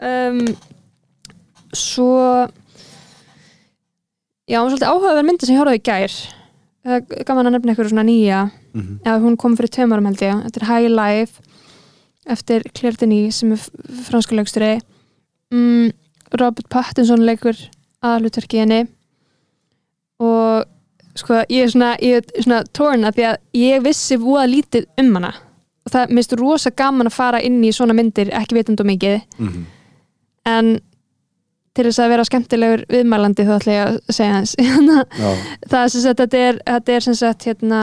[0.00, 0.40] Um,
[1.76, 2.10] svo
[4.48, 6.16] já, hún er svolítið áhugaverð myndi sem ég horfði í gær.
[6.90, 8.40] Er gaman að nefna eitthvað svona nýja.
[8.70, 9.00] Mhm.
[9.02, 10.42] eða hún kom fyrir tveim árum held ég.
[10.46, 11.40] Þetta er High Life
[12.30, 13.64] eftir Claire Denis sem er
[14.06, 14.76] franska leiksturi
[15.50, 15.90] mm,
[16.38, 17.56] Robert Pattinson leikur
[18.04, 18.80] aðalutverki í henni
[20.20, 20.66] og
[21.18, 24.86] sko ég er svona, ég er svona torn að því að ég vissi voða lítið
[25.02, 25.32] um hana.
[25.86, 29.20] Og það minnst rosa gaman að fara inn í svona myndir ekki vitandi um mikið.
[29.38, 29.66] Mhm.
[30.50, 30.80] en
[31.76, 34.54] til þess að vera skemmtilegur viðmælandi þá ætla ég að segja hans
[35.20, 35.28] Já,
[35.68, 37.80] það er sem sagt, þetta er, þetta er sem sagt hérna,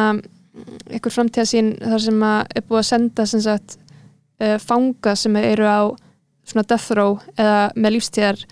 [0.90, 3.78] einhver framtíðasín þar sem að er búið að senda sem sagt
[4.42, 5.82] uh, fanga sem eru á
[6.48, 8.44] svona death row eða með lífstíðar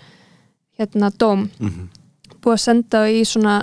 [0.78, 1.46] hérna dóm.
[1.60, 1.90] Mhm.
[2.46, 3.58] Búið að senda í svona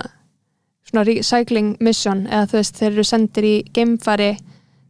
[0.94, 4.34] svona recycling mission eða þú veist þeir eru sendir í geimfari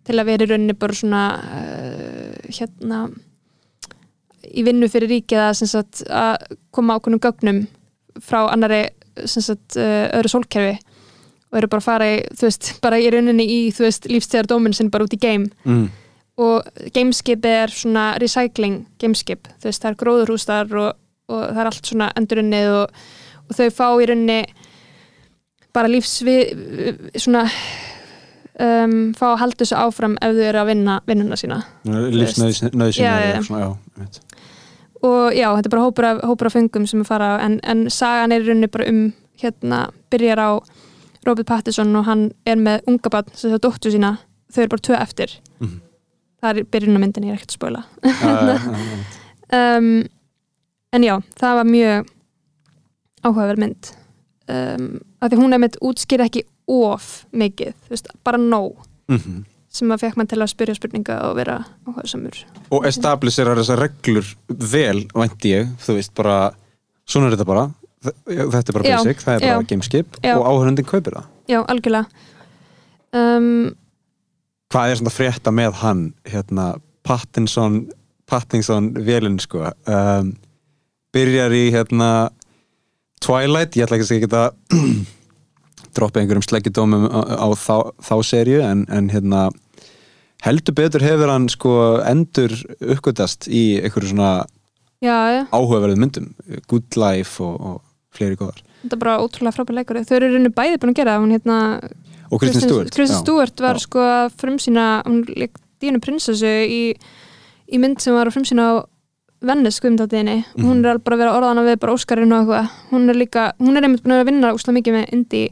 [0.05, 3.05] til að vera í rauninni bara svona uh, hérna
[4.45, 7.63] í vinnu fyrir ríkið að, sem sagt, að koma ákveðnum gögnum
[8.23, 8.85] frá annari
[9.25, 10.77] sem sagt, uh, öðru sólkerfi
[11.55, 14.93] og eru bara að fara í, veist, bara í rauninni í, þú veist, lífstíðardómin sinn
[14.93, 15.85] bara út í geim mm.
[16.43, 20.99] og gameskip er svona recycling gameskip, það er gróðurhústar og,
[21.33, 23.05] og það er allt svona endurunnið og,
[23.51, 24.41] og þau fá í rauninni
[25.75, 27.45] bara lífsvið svona
[28.63, 31.59] um, fá að halda þessu áfram ef þau eru að vinna vinnuna sína
[33.03, 33.43] já.
[33.51, 33.67] Já,
[33.99, 34.21] einmitt.
[35.05, 37.59] og já, þetta er bara hópur af, hópur af fengum sem er fara á, en,
[37.63, 39.03] en sagan er í rauninni bara um
[39.43, 39.81] hérna,
[40.15, 40.51] byrjar á
[41.27, 44.15] Robert Pattinson og hann er með unga barn sem það dóttu sína,
[44.53, 45.81] þau eru bara tvö eftir Mhm.
[46.45, 48.15] það er byrjun á myndinni, ég er ekkert að já,
[48.53, 48.57] já.
[49.79, 49.87] um,
[50.93, 52.09] en já, það var mjög
[53.25, 53.91] áhugaverð mynd
[54.49, 54.89] um,
[55.25, 58.77] að því hún er með útskýr ekki of mikið, veist, bara nóg
[59.09, 59.43] Mhm.
[59.69, 62.39] sem að fekk mann til að spyrja spurninga og vera áhugaðsamur
[62.73, 66.55] Og establisherar þessar reglur vel, vænti ég, þú veist bara
[67.05, 67.65] svona er þetta bara
[68.05, 69.67] þetta er bara Já, basic, það er bara já.
[69.69, 70.35] gameskip Já.
[70.39, 72.07] og áhörundin kaupir það já, algjörlega
[73.13, 73.75] um,
[74.75, 76.65] Hvað er svona frétta með hann hérna,
[77.07, 77.85] Pattinson
[78.27, 80.33] Pattinson velin sko um,
[81.15, 82.09] byrjar í hérna
[83.25, 84.43] Twilight, ég ætla ekki að segja geta
[85.95, 89.47] droppa einhverjum sleggjudómum á, á þá, þá serju en, en hérna
[90.45, 92.53] heldur betur hefur hann sko endur
[92.83, 94.33] uppgötast í einhverju svona
[95.05, 96.31] já, já, áhugaverðum myndum
[96.71, 97.83] Good Life og, og
[98.15, 101.01] fleiri góðar þetta er bara ótrúlega frábær leikur þau eru í rauninni bæði búin að
[101.01, 101.59] gera hún hérna
[102.31, 103.23] og Kristinn Stewart Kristinn já.
[103.23, 103.85] Stewart var Já.
[103.87, 106.83] sko að frumsýna hún leik Dínu prinsessu í,
[107.69, 108.73] í mynd sem var að frumsýna á
[109.47, 110.65] Venice guðmyndatíðinni Mhm.
[110.67, 113.53] hún er alveg bara að vera orðana við bara Óskarinn og eitthvað hún er líka,
[113.61, 115.51] hún er einmitt búin að vinna úslega mikið með indie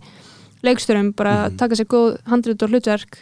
[0.62, 1.56] leikstjórum bara að Mhm.
[1.58, 3.18] taka sér góð handrit og hlutverk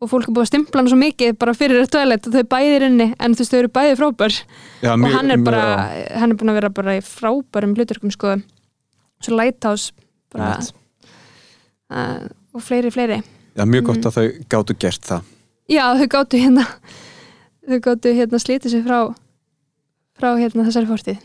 [0.00, 2.82] og fólk er búið að stimpla hann svo mikið bara fyrir Twilight og þau bæðir
[2.82, 4.42] inni en þú veist þau eru bæði frábær
[4.92, 6.18] og mjög- hann er mjög- bara, já.
[6.18, 8.42] hann er búin að vera bara í frábærum hlutverkum sko
[9.22, 9.92] svo Lighthouse
[10.32, 10.58] bara
[11.90, 13.22] uh, og fleiri fleiri
[13.56, 14.06] Já, mjög gott Mhm.
[14.10, 15.22] að þau gátu gert það
[15.70, 16.66] já þau gáttu hérna
[17.68, 19.14] þau gáttu hérna slítið sér frá
[20.18, 21.20] frá hérna þessari fórtið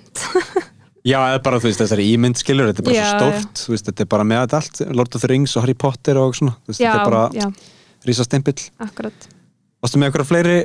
[1.09, 3.73] Já, eða bara, þú veist, þessari ímynd skilur þetta er bara Já, svo stórt, þú
[3.73, 6.35] veist, þetta er bara með þetta allt Lord of the Rings og Harry Potter og
[6.37, 7.47] svona þú veist, já, þetta er bara já,
[8.09, 9.29] rísa stempill akkurat.
[9.79, 10.57] Varstu með eitthvað fleiri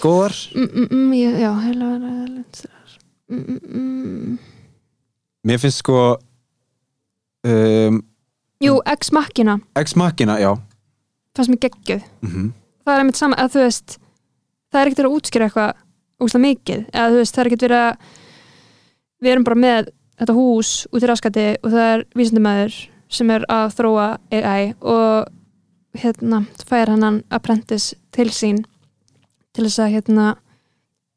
[0.00, 0.38] góðar?
[0.56, 1.92] mm, mm, mm, já, heila
[3.28, 4.34] mm, mm, mm.
[5.44, 6.00] Mér finnst sko
[7.44, 8.02] um,
[8.64, 10.54] jú, Ex Machina, já.
[11.36, 12.12] Fannst mér geggjuð.
[12.24, 12.52] Mm
[12.84, 13.96] það er einmitt sama, að þú veist
[14.72, 15.82] það er ekkert að útskýra eitthvað
[16.22, 18.10] úslega mikið, eða þú veist, það er ekkert verið að
[19.24, 22.76] við erum bara með þetta hús út í raskati og það er vísindumæður
[23.14, 25.32] sem er að þróa AI og
[25.98, 28.62] hérna fær hann apprentice til sín
[29.54, 30.28] til þess að hérna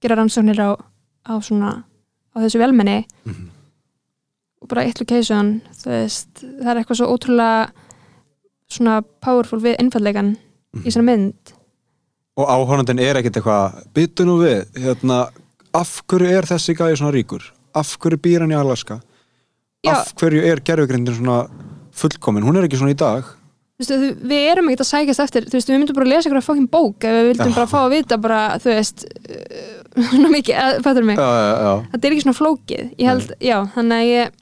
[0.04, 0.78] gera rannsóknir á,
[1.26, 1.72] á svona
[2.34, 3.06] á þessu velmenni.
[3.26, 3.54] Mhm.
[4.62, 7.70] og bara eitt location veist, það er eitthvað svo ótrúlega
[8.68, 10.36] svona powerful við innfallegan
[10.84, 11.54] í svona mynd
[12.38, 15.28] og áhörnandinn er ekkert eitthvað byttu nú við, hérna
[15.76, 17.48] af hverju er þessi gæði svona ríkur?
[17.78, 19.02] Af hverju býr hann í Alaska?
[19.86, 19.94] Já.
[19.94, 21.46] af hverju er gerfugrindin svona
[21.98, 23.28] fullkomin, hún er ekki svona í dag.
[23.78, 26.30] Þú veist, við erum ekkert að sækjast eftir þú veist, við myndum bara að lesa
[26.30, 27.58] eitthvað fokkin bók ef við vildum Já.
[27.60, 29.74] bara fá að vita bara, þú veist uh,
[30.10, 31.22] svona mikið, uh, fattur mig?
[31.22, 31.74] Já, já, já.
[31.94, 34.40] þetta er ekki svona flókið, ég held, já þannig að ég,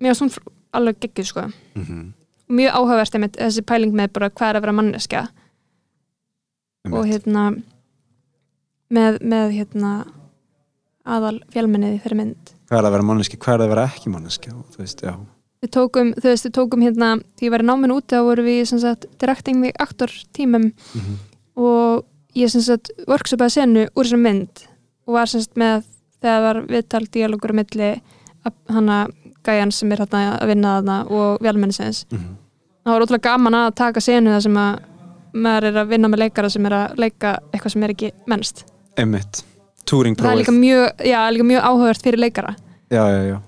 [0.00, 1.44] mér var svona alveg geggjuð, sko,
[1.76, 2.06] Mm
[2.48, 5.24] mjög áhugavert þessi pæling með bara hvað er að vera manneska
[6.92, 7.42] og hérna
[8.94, 9.92] með, með hérna
[11.08, 12.52] aðal fjálmennið í þeirri mynd.
[12.68, 15.14] Hvað er að vera manneski, hvað er að vera ekki manneski þú veist, já.
[15.64, 17.08] Við tókum, þú veist, við tókum hérna
[17.38, 20.72] því ég var í náminn úti, þá vorum við sem sagt, directing the actor tímum
[20.94, 21.14] Mhm.
[21.56, 22.04] og
[22.36, 24.66] ég sem sagt workshopaði senu úr þessar mynd
[25.06, 25.84] og var sem sagt með
[26.22, 27.50] þegar var viðtal dialogur
[28.44, 29.08] að- hana
[29.44, 32.36] gæjan sem er hérna að vinna þarna og velmennisins Mhm.
[32.84, 34.78] það var ótrúlega gaman að taka senu þar sem að
[35.34, 38.64] maður er að vinna með leikara sem er að leika eitthvað sem er ekki mennst.
[38.98, 39.42] Einmitt,
[39.88, 42.56] touring það er líka mjög, já, líka mjög áhugavert fyrir leikara.
[42.88, 43.38] Já, já, já,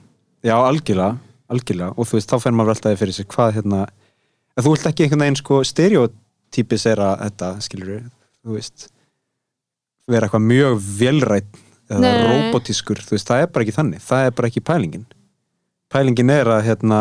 [0.45, 1.17] já, algjörlega
[1.51, 3.83] algjörlega, og þú veist, þá fer maður veltaði fyrir sig hvað hérna,
[4.61, 7.93] þú vilt ekki einhvern veginn sko stereotypisera þetta, skilur
[8.41, 8.87] þú veist
[10.11, 11.61] vera eitthvað mjög velrætt
[11.91, 12.21] eða Nei.
[12.29, 14.03] robotískur, þú veist, það er bara ekki þannig.
[14.07, 15.07] Það er bara ekki pælingin.
[15.91, 16.99] Pælingin er að hérna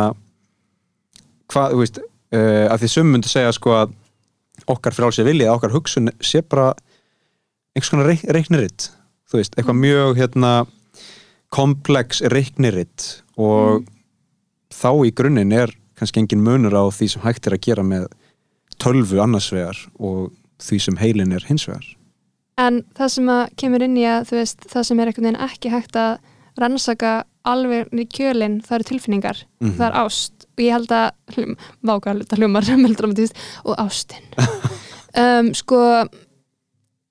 [1.49, 1.99] hvað, þú veist,
[2.33, 3.93] uh, að því sum myndi segja sko að
[4.69, 6.73] okkar frálsið vilja, okkar hugsun sé bara
[7.75, 8.89] einhvers konar reik, reikniritt
[9.29, 10.51] þú veist, eitthvað mjög hérna
[11.53, 13.07] komplex reikniritt
[13.39, 13.85] og
[14.73, 18.05] þá í grunninn er kannski engin munur á því sem hægt er að gera með
[18.79, 20.29] tölvu annars vegar og
[20.61, 21.85] því sem heilin er hins vegar.
[22.59, 25.43] En það sem að kemur inn í að þú veist, það sem er einhvern veginn
[25.47, 26.17] ekki hægt að
[26.59, 27.11] rannsaka
[27.47, 29.75] alveg í kjölinn, það eru tilfinningar, Mhm.
[29.79, 31.45] það er ást og ég held að,
[31.87, 34.25] váka, þetta hljómar melodramatist, og ástin
[35.23, 35.79] um, sko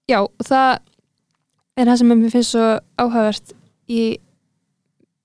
[0.09, 0.71] já, það
[1.79, 2.69] er það sem mér finnst svo
[3.01, 3.55] áhugavert
[3.89, 4.03] í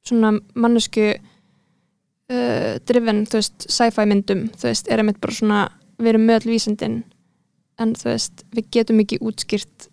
[0.08, 5.64] svona mannesku uh, driven, þú veist, sci-fi myndum þú veist, er einmitt bara svona
[6.00, 7.02] við erum vísindin
[7.82, 9.90] en þú veist, við getum ekki útskýrt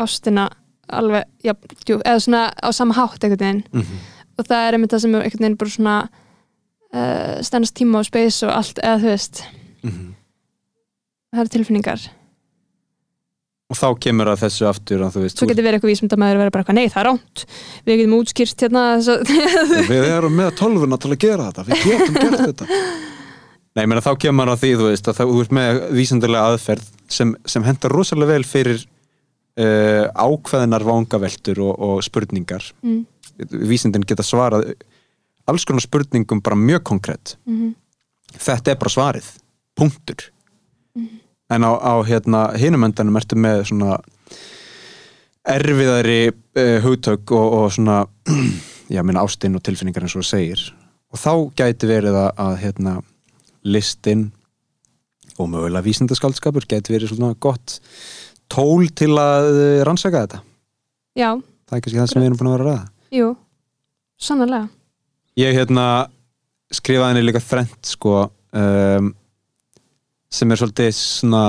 [0.00, 0.48] ástina
[0.92, 1.52] alveg, já,
[1.84, 3.98] djú, eða svona á sama hátt veginn mm -hmm.
[4.38, 6.08] og það er einmitt það sem er veginn bara svona
[6.96, 9.42] uh, stennast tíma og space og allt, eða þú veist.
[11.36, 12.06] Það eru tilfinningar.
[13.66, 16.42] Og þá kemur að þessu aftur að þú veist, svo getur verið eitthvað vísmyndamæður að
[16.44, 17.42] vera bara eitthvað, nei það er ránt
[17.88, 19.08] við getum útskýrt hérna að
[19.90, 21.64] við erum með tölvuna til að gera þetta.
[21.66, 22.68] Við getum gert þetta.
[23.76, 26.86] Nei, ég meina þá kemur að því, þú veist, að þú ert með vísindarlega aðferð
[27.18, 28.86] sem, sem hendar rosalega vel fyrir
[29.60, 32.70] uh, ákveðinar vangaveltur og, og spurningar.
[32.86, 33.02] mm,
[33.66, 34.70] Vísindin geta svarað
[35.46, 37.36] alls konar spurningum bara mjög konkrétt.
[37.46, 37.74] mm,
[38.36, 39.28] Þetta er bara svarið.
[39.76, 40.24] Punktur.
[41.50, 43.98] En á, á hérna, hinumöndanum ertu með svona
[45.46, 48.00] erfiðari uh, hugtök og, og svona,
[48.94, 50.64] já, minna ástinn og tilfinningar eins og þú segir.
[51.14, 51.32] Og þá
[51.62, 52.96] gæti verið að, að hérna,
[53.66, 54.26] listin
[55.38, 57.78] og mögulega vísindaskaldskapur gæti verið svona gott
[58.50, 60.42] tól til að rannsaka þetta.
[61.18, 61.30] já,
[61.66, 62.90] Það er kannski það sem við erum búin að vera að ræða.
[63.18, 63.30] jú
[64.22, 64.68] sannlega
[65.36, 66.08] Ég hérna
[66.72, 69.10] skrifaði henni líka þrent sko um,
[70.32, 71.42] sem er svolítið svona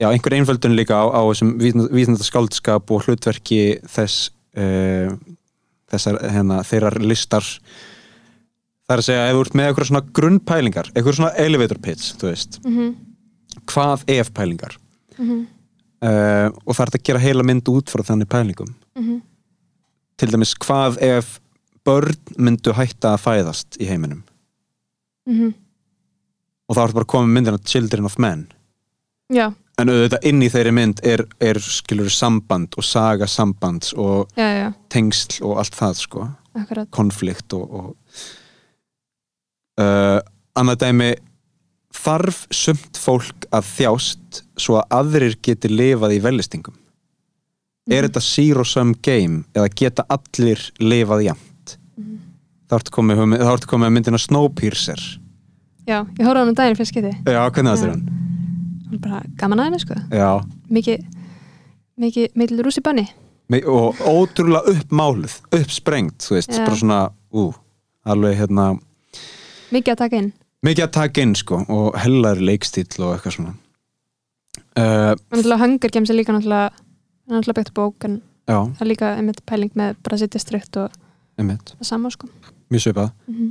[0.00, 4.30] já, einhver einföldun líka á, á þessum vísindaskaldskap og hlutverki þess
[4.60, 5.12] uh,
[5.90, 7.46] þessar, hérna, þeirrar listar.
[8.86, 12.12] Það er að segja, ef þú ert með eitthvað svona grunnpælingar, eitthvað svona elevator pitch,
[12.20, 12.98] þú veist, mm
[13.66, 14.76] hvað ef pælingar?
[15.18, 15.40] -hmm.
[16.06, 18.74] uh, og það er að gera heila mynd út frá þannig pælingum.
[18.94, 19.20] Mm
[20.20, 21.39] til dæmis, hvað ef
[21.86, 24.22] börn myndu hætta að fæðast í heiminum.
[25.26, 25.54] -hmm.
[26.68, 28.46] og þá ertu bara að koma með myndina Children of Men.
[29.30, 34.28] Já, en auðvitað inn í þeirri mynd er, er skilur samband og saga sambands og
[34.36, 36.28] já, já, tengsl og allt það sko.
[36.58, 36.90] Akkurat.
[36.90, 37.96] Konflikt og, og
[39.78, 40.18] uh,
[40.58, 41.10] annað dæmi
[41.94, 46.76] þarf sumt fólk að þjást svo að aðrir geti lifað í velistingum
[47.90, 51.46] er þetta zero sum game eða geta allir lifað jafnt?
[51.46, 51.49] Mhm.
[52.70, 53.24] Þá ertu komið,
[53.66, 55.02] komið að myndina Snowpiercer.
[55.88, 58.20] Já, ég horfði á hann um daginn fyrst skiti já, hvernig það er hann?
[58.98, 59.96] bara gaman aðeins sko.
[60.14, 60.28] Já.
[60.70, 61.02] Mikið,
[62.00, 63.06] mikið, mikið rúsi banni
[63.50, 66.62] og ótrúlega uppmáluð uppsprengt, þú veist, Já.
[66.62, 66.98] bara svona
[67.34, 67.48] ú,
[68.06, 68.66] alveg hérna
[69.74, 70.30] mikið að taka inn.
[70.66, 73.56] Mikið að taka inn sko og hellari leikstíl og eitthvað svona.
[74.78, 78.84] Uh, og náttúrulega Hunger Games er líka náttúrulega er náttúrulega byggt bók en já, það
[78.84, 80.94] er líka einmitt pæling með Brazil District og
[81.38, 82.30] einmitt, það sama sko
[82.70, 83.50] mjög svipað mm -hmm.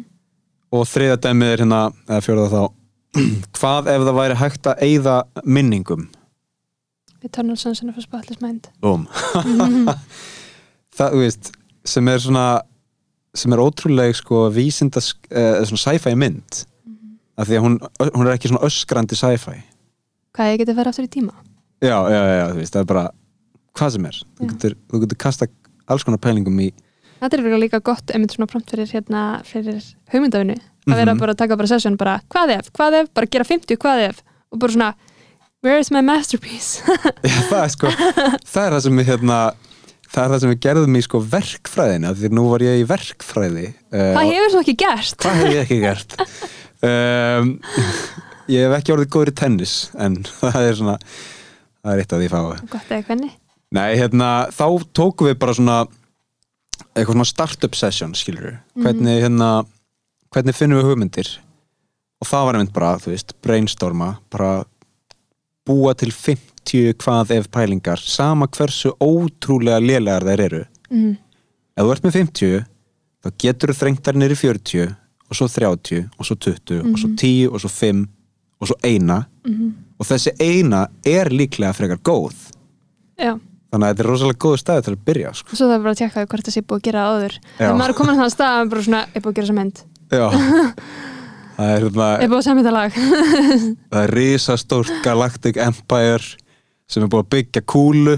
[0.72, 2.62] og þriða dæmið er hérna, eða fjórða þá.
[3.60, 6.10] Hvað ef það væri hægt að eyða minningum?
[7.24, 8.70] Eternal Sunshine of a Spotless Mind.
[8.82, 9.08] Um.
[9.46, 9.90] Mhm.
[10.98, 11.52] það, þú veist,
[11.86, 12.62] sem er svona
[13.36, 16.66] sem er ótrúleg sko vísinda, uh, svona sci-fi mynd.
[17.38, 17.80] Af því að hún,
[18.16, 19.62] hún er ekki svona öskrandi sci-fi.
[20.36, 21.34] Hvað ég geti verið aftur í tíma?
[21.80, 23.04] Já, já, já, þú veist, það er bara
[23.78, 25.48] hvað sem er, þú getur, þú getur kasta
[25.90, 26.70] alls konar pælingum í
[27.20, 29.80] þetta er örugglega líka gott einmitt svona prompt fyrir hérna fyrir
[30.14, 30.56] hugmyndafinu
[30.90, 31.20] að vera Mhm.
[31.22, 34.22] bara að taka bara session bara hvað ef, hvað ef, bara gera 50 hvað ef?
[34.52, 34.94] Og bara svona
[35.64, 36.80] where is my masterpiece?
[37.24, 37.92] Já, það er sko,
[38.48, 39.40] það er það sem við hérna,
[40.10, 43.66] það er það sem við gerðum í sko verkfræðina, því nú var ég í verkfræði
[43.68, 45.18] uh, það hefur svo ekki gert?
[45.26, 46.16] Hvað hef ég ekki gert?
[46.80, 47.52] Um,
[48.50, 52.24] ég hef ekki orðið góður í tennis en það er svona það er eitt af
[52.24, 53.34] því fáið gott eða hvernig?
[53.76, 54.66] Nei, hérna, þá
[54.98, 55.78] tókum við bara svona
[57.02, 59.50] eitthvað svona startup session, skilur hvernig, hérna,
[60.34, 61.32] hvernig finnum við hugmyndir?
[62.20, 64.52] Og það var einmitt bara, þú veist, brainstorma bara
[65.70, 70.64] búa til 50 hvað ef pælingar sama hversu ótrúlega lélegar þær eru.
[70.90, 71.18] Mm.
[71.78, 72.64] ef þú ert með 50
[73.24, 74.96] þá getur þú þrengt þær í 40
[75.30, 78.08] og svo 30 og svo 20 og svo 10 og svo 5
[78.60, 79.26] og svo eina.
[79.46, 79.70] Mhm.
[80.00, 82.36] og þessi eina er líklega frekar góð.
[83.20, 83.40] Já,
[83.70, 85.56] þannig að þetta er rosalega góð staði til að byrja sko.
[85.56, 87.36] svo það er bara að tjekka hvort það sé búið að gera áður.
[87.60, 89.82] Þegar maður er komin að það stað að bara svona er búið að gera mynd.
[90.10, 90.26] Já.
[91.60, 92.94] Það er, hérna, er búið að þetta lag.
[93.92, 96.30] Það er risastórt Galactic Empire
[96.90, 98.14] sem er búið að byggja kúlu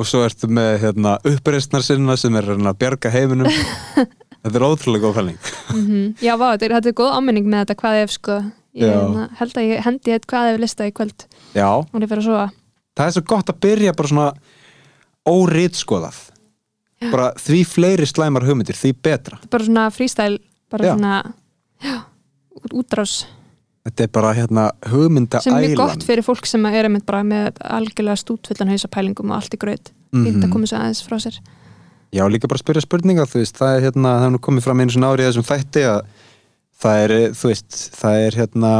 [0.00, 3.50] og svo ertu með hérna, uppreistnar sinna sem er hérna, að bjarga heiminum.
[4.40, 5.38] Þetta er ótrúlega góð fælning
[5.76, 6.06] Mhm.
[6.24, 8.36] já, vá, þetta er, þetta er góð áminning með þetta hvað ef sko.
[8.80, 10.14] Ég hérna, held að ég hendi
[15.26, 16.10] eitt hvað ef lista í kvöld Já, og ég fyrir að sofa það svo gott
[16.10, 16.26] að
[17.00, 19.38] byrja bara því fleiri slæmar hugmyndir því betra.
[19.50, 20.38] Bara svona freestyle
[20.70, 20.94] bara Já.
[20.96, 21.34] svona
[21.82, 21.96] já,
[22.60, 23.24] út- útrás.
[23.84, 27.22] Þetta er bara hérna hugmynda sem er mjög gott fyrir fólk sem er einmitt bara
[27.24, 30.24] með algjörlega stútfullan hausapælingum og allt í gröð Mhm.
[30.26, 31.38] fínt að koma svo aðeins frá sér.
[32.12, 34.80] Já, líka bara spyrja spurninga, þú veist, það er hérna, það er nú komið fram
[34.80, 36.00] einu svona árið þessum þætti að
[36.82, 38.70] það er, þú veist, það er hérna,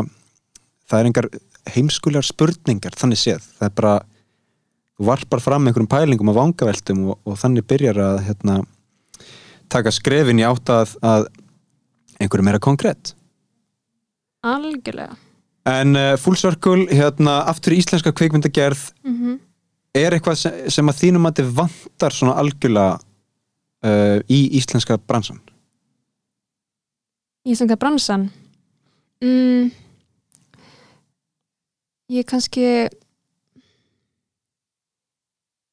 [0.91, 1.29] það er engar
[1.71, 4.01] heimskulegar spurningar, þannig séð, það er bara,
[5.07, 8.59] varpar fram einhverjum pælingum og vangaveltum og, og þannig byrjar að, hérna,
[9.73, 11.29] taka skrefin í átt að, að
[12.21, 13.15] einhverju meira konkrétt.
[14.45, 15.17] algjörlega
[15.69, 19.39] En uh, Full Circle, hérna, aftur í íslenska kveikmyndagerð, mm
[19.97, 25.41] er eitthvað sem, sem að þínum að þið vantar svona algjörlega uh, í íslenska bransan?
[27.49, 28.29] Íslenska bransan
[29.25, 29.71] mm,
[32.15, 32.65] ég kannski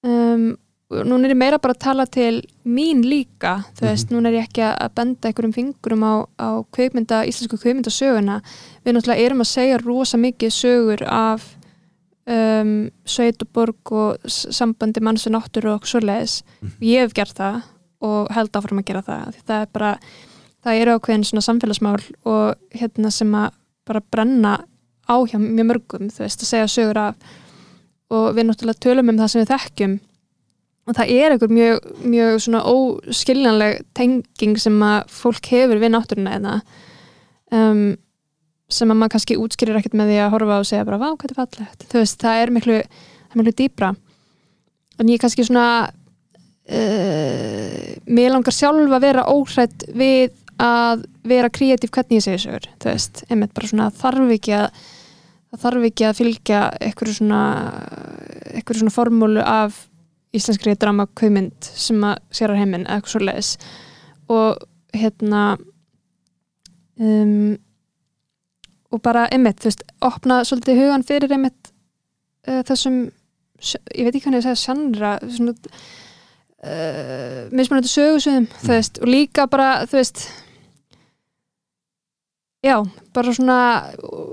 [0.05, 0.47] um,
[0.87, 4.47] núna er ég meira bara að tala til mín líka þú veist, núna er ég
[4.47, 8.41] ekki að benda einhverjum fingurum á, á kveikmynda, íslensku kveikmyndasöguna
[8.85, 11.49] við náttúrulega erum að segja rosa mikið sögur af
[12.27, 12.75] um,
[13.07, 16.41] sveit og borg og sambandi manns og náttúru og svoleiðis.
[16.83, 17.61] Ég hef gert það
[18.05, 19.91] og held áfram að gera það því það er bara
[20.65, 23.55] það eru ákveðin svona samfélagsmál og hérna sem að
[23.87, 24.53] bara brenna
[25.07, 27.35] á hjá mjög mörgum þú veist, að segja sögur af
[28.13, 29.95] og við náttúrulega tölum um það sem við þekkjum.
[30.87, 36.35] Og það er einhver mjög, mjög svona óskiljanleg tenging sem að fólk hefur við náttúruna
[36.37, 36.53] eða
[37.51, 37.85] um,
[38.71, 41.31] sem að maður kannski útskýrir ekkert með því að horfa og segja bara, vá, hvað
[41.31, 41.87] er fallegt?
[41.91, 43.93] Þú veist, það er miklu, það er miklu dýpra.
[44.97, 45.67] En ég kannski svona
[46.71, 52.67] uh, mér langar sjálf að vera óhrætt við að vera kreatív hvernig ég segja sögur
[52.81, 54.85] þú veist, einmitt bara svona þarf ekki að
[55.51, 57.41] það þarf ekki að fylgja eitthvað svona
[58.67, 59.85] svona formúlu af
[60.35, 63.51] íslenskri drama kaumynd sem að sérar heiminn eða eitthvað svo leiðis
[64.33, 64.65] og
[64.97, 65.43] hérna
[66.99, 67.55] um,
[68.91, 71.71] og bara einmitt, þú veist, opna svolítið hugan fyrir einmitt
[72.47, 72.99] uh, þessum,
[73.61, 75.55] ég veit ekki hvernig ég segja sjannra, svona
[76.63, 80.27] uh, mismunandi sögusöðum þú veist, og líka bara, þú veist
[82.65, 82.77] já,
[83.13, 83.59] bara svona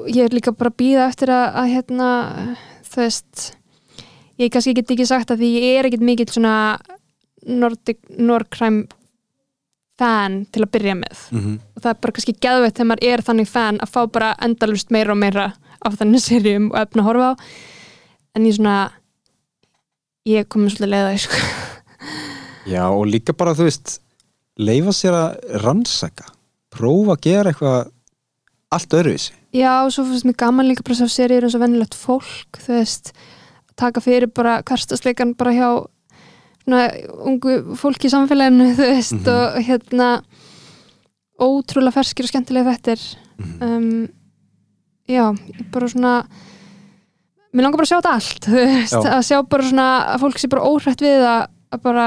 [0.08, 2.08] ég er líka bara að býða eftir að, að hérna,
[2.88, 3.46] þú veist
[4.40, 6.54] ég kannski get ekki sagt að því ég er ekkit mikill svona
[7.44, 8.86] Nordic, Norcrime
[10.00, 11.58] fan til að byrja með Mm -hmm.
[11.76, 14.90] og það er bara kannski geðveitt þegar maður er þannig fan að fá bara endalust
[14.90, 15.52] meira og meira
[15.84, 17.34] af þannig serjum og efna að horfa á
[18.34, 18.90] en ég svona
[20.26, 21.36] ég komið svolítið leiða sko.
[22.66, 24.00] Já, og líka bara, þú veist
[24.56, 26.24] leifa sér að rannsaka
[26.74, 27.90] prófa að gera eitthvað
[28.76, 31.94] allt öðruvísi já, og svo finnst mér gaman líka bara sjá serjur eins og vennilegt
[31.98, 33.12] fólk þú veist,
[33.78, 35.68] taka fyrir bara hverstasleikan bara hjá
[36.64, 36.82] svona,
[37.28, 39.28] ungu fólki í samfélaginu þú veist, Mhm.
[39.34, 40.08] og hérna
[41.40, 43.00] ótrúlega ferskir og skemmtilega þettir
[43.38, 43.62] Mhm.
[43.62, 44.08] um,
[45.08, 45.24] já,
[45.72, 46.12] bara svona
[47.54, 49.10] mér langar bara að sjá þetta allt þú veist, Já.
[49.18, 52.06] að sjá bara svona að fólk sé bara óhrætt við að, að bara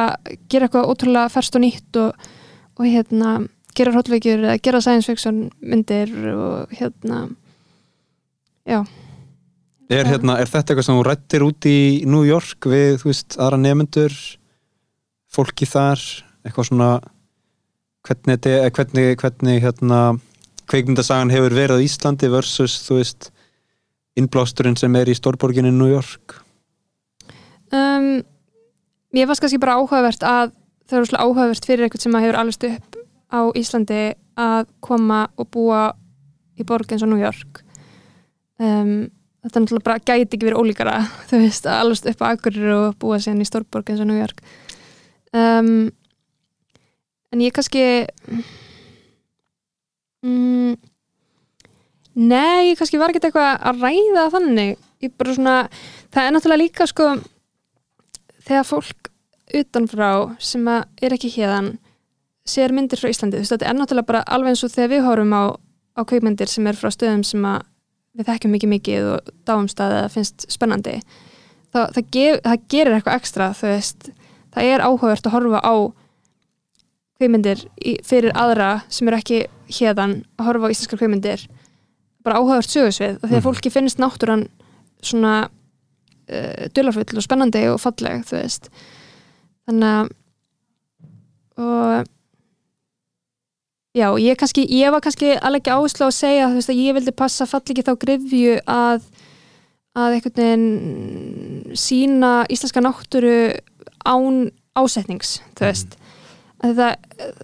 [0.49, 2.13] gera eitthvað ótrúlega ferskt og nýtt og,
[2.79, 3.47] og hérna
[3.77, 7.19] gera hróttveikjur eða gera science fiction myndir og hérna
[8.67, 8.81] já,
[9.89, 11.77] er, hérna, er þetta eitthvað sem þú rættir út í
[12.09, 14.15] New York við, þú veist, aðra nefnendur
[15.31, 16.01] fólki þar
[16.47, 16.89] eitthvað svona
[18.07, 20.01] hvernig, er- hvernig, hvernig hérna,
[20.71, 23.29] kveikmyndasagan hefur verið á Íslandi versus, þú veist
[24.17, 26.39] innblásturinn sem er í stórborginni New York?
[27.71, 28.23] Um,
[29.13, 30.53] mér fannst kannski bara áhugavert að
[30.87, 32.86] það er svolítið áhugavert fyrir eitthvað sem að hefur alveg upp
[33.31, 35.81] á Íslandi að koma og búa
[36.57, 37.61] í borg eins og New York.
[38.57, 39.09] Um,
[39.45, 40.95] þetta er náttúrulega bara gæti ekki verið ólíkara
[41.29, 44.19] þú veist að alveg upp á Akureyri og búa síðan í stórborg eins og New
[44.19, 44.41] York.
[45.35, 45.89] Um,
[47.33, 47.83] en ég kannski
[50.23, 50.77] mm,
[52.17, 54.77] nei, ég kannski var ekki eitthvað að ræða þannig.
[55.03, 55.57] Ég bara svona,
[56.09, 57.11] það er náttúrulega líka sko
[58.47, 59.11] þegar fólk
[59.57, 60.09] utanfrá
[60.43, 61.75] sem er ekki hérðan
[62.47, 65.05] sér myndir frá Íslandi, þú veist, þetta er náttúrulega bara alveg eins og þegar við
[65.07, 65.43] horfum á,
[65.97, 67.65] á kveikmyndir sem er frá stöðum sem að
[68.17, 70.95] við þekkjum mikið mikið og dáumstað eða finnst spennandi
[71.73, 74.09] þá, það, gef, það gerir eitthvað ekstra þú veist,
[74.55, 75.73] það er áhugavert að horfa á
[77.17, 79.39] kveikmyndir í, fyrir aðra sem eru ekki
[79.79, 81.45] hérðan að horfa á íslenskar kveikmyndir
[82.25, 83.45] bara áhugavert sögursvið og að Mhm.
[83.45, 84.47] fólki finnst náttúran
[85.01, 85.35] svona
[86.29, 88.69] uh, dularfull og spennandi og falleg þú veist.
[89.67, 90.09] Þannig að
[91.57, 92.07] og
[93.97, 96.97] já, ég kannski ég var kannski alveg ekki áherslu á að segja veist að ég
[96.97, 99.07] vildi passa fall ekki þá grifju að
[99.97, 103.37] að einhvern veginn sína íslenska náttúru
[104.05, 104.43] án
[104.77, 105.97] ásetnings þú veist.
[106.65, 106.93] Að það,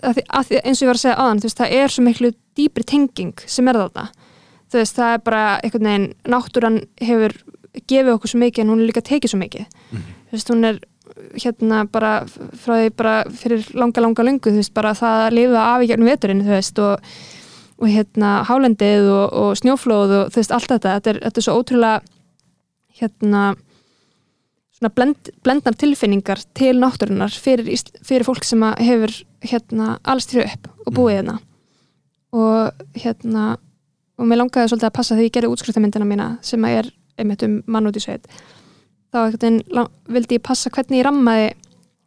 [0.01, 1.93] að því, að því, eins og ég var að segja aðan þú veist, það er
[1.93, 4.05] svo miklu dýpri tenging sem er þarna.
[4.73, 7.35] Þú veist, það er bara einhvern veginn, náttúran hefur
[7.89, 9.77] gefið okkur svo mikið en hún er líka tekið svo mikið.
[9.93, 10.79] Þú veist, hún er
[11.33, 15.65] hérna bara frá því bara fyrir langa, langa lungu, þú veist, bara það að lifa
[15.67, 17.13] af í gegnum veturinn, þú veist, og,
[17.79, 21.47] og hérna hálendið og, og snjóflóð og þú veist, allt þetta, þetta er, þetta er
[21.47, 21.95] svo ótrúlega
[23.01, 23.43] hérna
[24.77, 27.69] svona blend, blendnar tilfinningar til náttúrunar fyrir,
[28.03, 31.37] fyrir fólk sem að hefur hérna alls til upp og búið hérna.
[32.33, 33.53] Og hérna
[34.17, 36.91] og mér langaði svolítið að passa því ég gerði útskriftamyndina mína sem að er
[37.21, 38.27] einmitt um mann út í sveit
[39.13, 39.61] þá veginn
[40.09, 41.51] vildi ég passa hvernig ég rammaði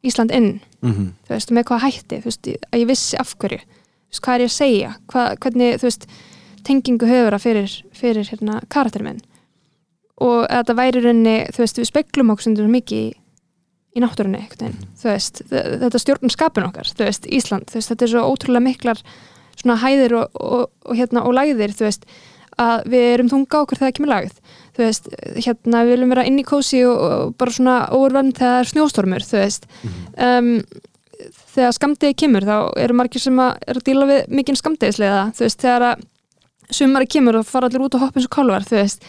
[0.07, 0.61] Ísland inn.
[0.83, 1.11] Mm -hmm.
[1.27, 4.35] þú veist, með hvað hætti, þú veist, að ég vissi af hverju, þú veist, hvað
[4.35, 4.91] er ég að segja?
[5.11, 6.07] Hvað, hvernig, þú veist,
[6.67, 9.23] tengingu höfur að fyrir, fyrir hérna karakterin minn.
[10.17, 13.09] Og að þetta væri rauninni, þú veist, við speglum okkur stundum mikið í,
[13.97, 17.91] í náttúrunni, einhvern veginn, þú veist, þetta stjórnum skapin okkar, þú veist, Ísland, þú veist,
[17.91, 19.03] þetta er svo ótrúlega miklar
[19.57, 22.07] svona hæðir og, og, og hérna, og læðir, þú veist,
[22.61, 24.39] að við erum þunga okkur þegar kemur lagð,
[24.77, 25.09] þú veist,
[25.41, 28.71] hérna, við viljum vera inn í kósi og, og bara svona óurvann þegar það er
[28.73, 29.69] snjóstormur, þú veist,
[30.27, 30.51] um,
[31.57, 35.47] þegar skamdegi kemur þá eru margir sem að er að díla við mikinn skamdegislega þú
[35.47, 36.05] veist, þegar að
[36.77, 39.07] sumari kemur og fara allir út og hoppa eins og kálvar þú veist.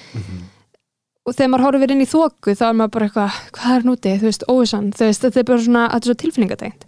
[1.27, 4.13] Og þegar maður horfir inn í þóku þá er maður bara eitthvað, hvað er núti,
[4.21, 6.87] þú veist, óvissan þú veist, þetta er bara svona, þetta er svo tilfinningatengt.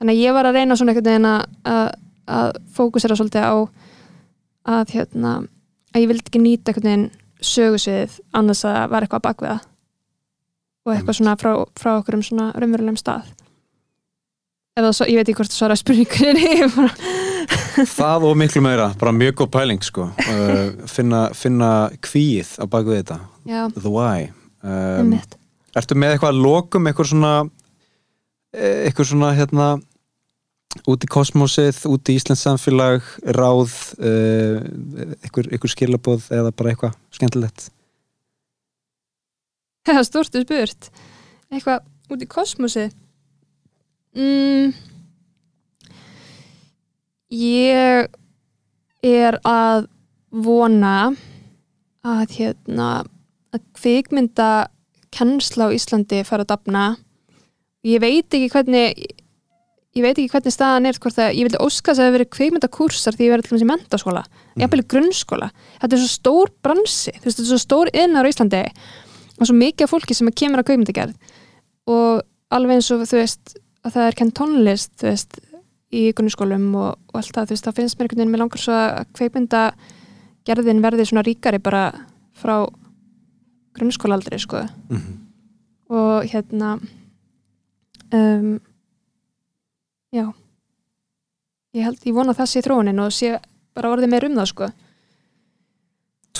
[0.00, 1.40] Þannig að ég var að reyna svona einhvern veginn að,
[1.70, 1.86] að,
[2.40, 3.54] að fókusera svolítið á
[4.74, 5.34] að hérna,
[5.92, 7.08] að ég vildi ekki nýta einhvern veginn
[7.44, 9.58] sögusvið annars að var eitthvað bakveða
[10.86, 13.28] og eitthvað svona frá, frá okkur um svona raunverulegum stað.
[14.80, 16.50] Það svo, ég veit ekki hvort það svara spurningunni
[17.98, 20.08] það og miklu meira, bara mjög góð pæling sko.
[20.08, 23.18] uh, finna, finna kvíð á baku þetta,
[23.48, 24.30] já, the why.
[24.64, 25.18] Um,
[25.76, 27.34] Ertu með eitthvað að lokum, eitthvað svona
[28.56, 29.68] eh, eitthvað svona hérna
[30.90, 33.06] út í kosmosið, út í Íslands samfélag
[33.36, 34.60] ráð uh,
[35.20, 37.68] eitthvað, eitthvað skilaboð eða bara eitthvað skemmtilegt?
[39.88, 40.90] Það er stórtu spurt
[41.50, 42.86] eitthvað út í kosmosi
[44.14, 44.74] mm,
[47.34, 48.10] ég
[49.06, 49.88] er að
[50.30, 51.12] vona
[52.06, 52.90] að hérna
[53.50, 54.50] að kvikmynda
[55.10, 56.84] kennsla á Íslandi fara að dafna.
[57.82, 59.00] Ég veit ekki hvernig
[59.96, 62.16] ég veit ekki hvernig staðan er hvort að ég vildi óska þess að það hefur
[62.18, 64.24] verið kveikmyndakursar því ég verið til dæmis í mentaskóla,
[64.60, 65.48] jafnvel í grunnskóla.
[65.82, 68.62] Þetta er svo stór bransi þú veist, þetta er svo stór innar á Íslandi
[69.40, 71.36] og svo mikið af fólki sem kemur að kveikmyndagerð
[71.90, 72.22] og
[72.54, 75.40] alveg eins og þú veist að það er kenn tónlist þú veist,
[75.90, 78.62] í grunnskólum og, og allt það, þú veist, það finnst mér einhvern veginn með langar
[78.62, 81.82] svo að kveikmyndagerðin verði svona ríkari bara
[82.38, 82.54] frá
[83.78, 84.62] grunnskólaaldri sko.
[84.90, 85.16] Mhm.
[85.90, 86.76] og hérna
[88.14, 88.60] um,
[90.14, 90.26] já.
[91.76, 93.28] Ég held, ég vona að það sé þróunin og sé
[93.76, 94.66] bara orðið meir um það sko.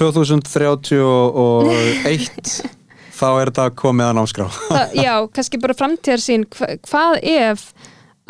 [0.01, 0.91] 2031
[3.21, 4.47] þá er þetta komið að námskrá.
[4.67, 7.65] Það, já, kannski bara framtíðar sín hva, hvað ef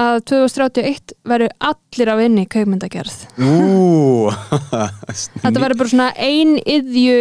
[0.01, 4.31] að 2031 verður allir á inni kaupmyndagerð Ú
[5.43, 7.19] þetta verður bara svona ein yðju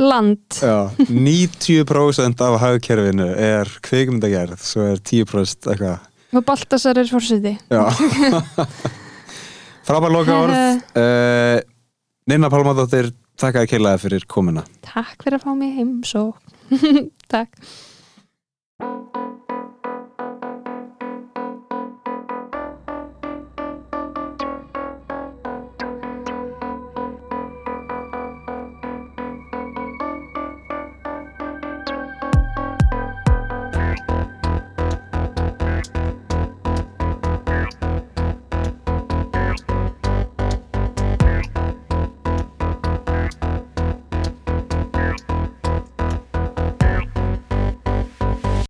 [0.00, 0.58] land.
[0.60, 5.98] Já, 90% af hagkerfinu er kvikmyndagerð svo er 10% eitthvað
[6.36, 7.84] og Baltasar er fórseti Já.
[9.86, 10.56] Frábær loka orð
[10.98, 11.58] uh,
[12.26, 14.64] Nina Pálmadóttir þakkaði keilaði fyrir komuna.
[14.82, 16.30] Takk fyrir að fá mig heim svo
[17.32, 17.52] takk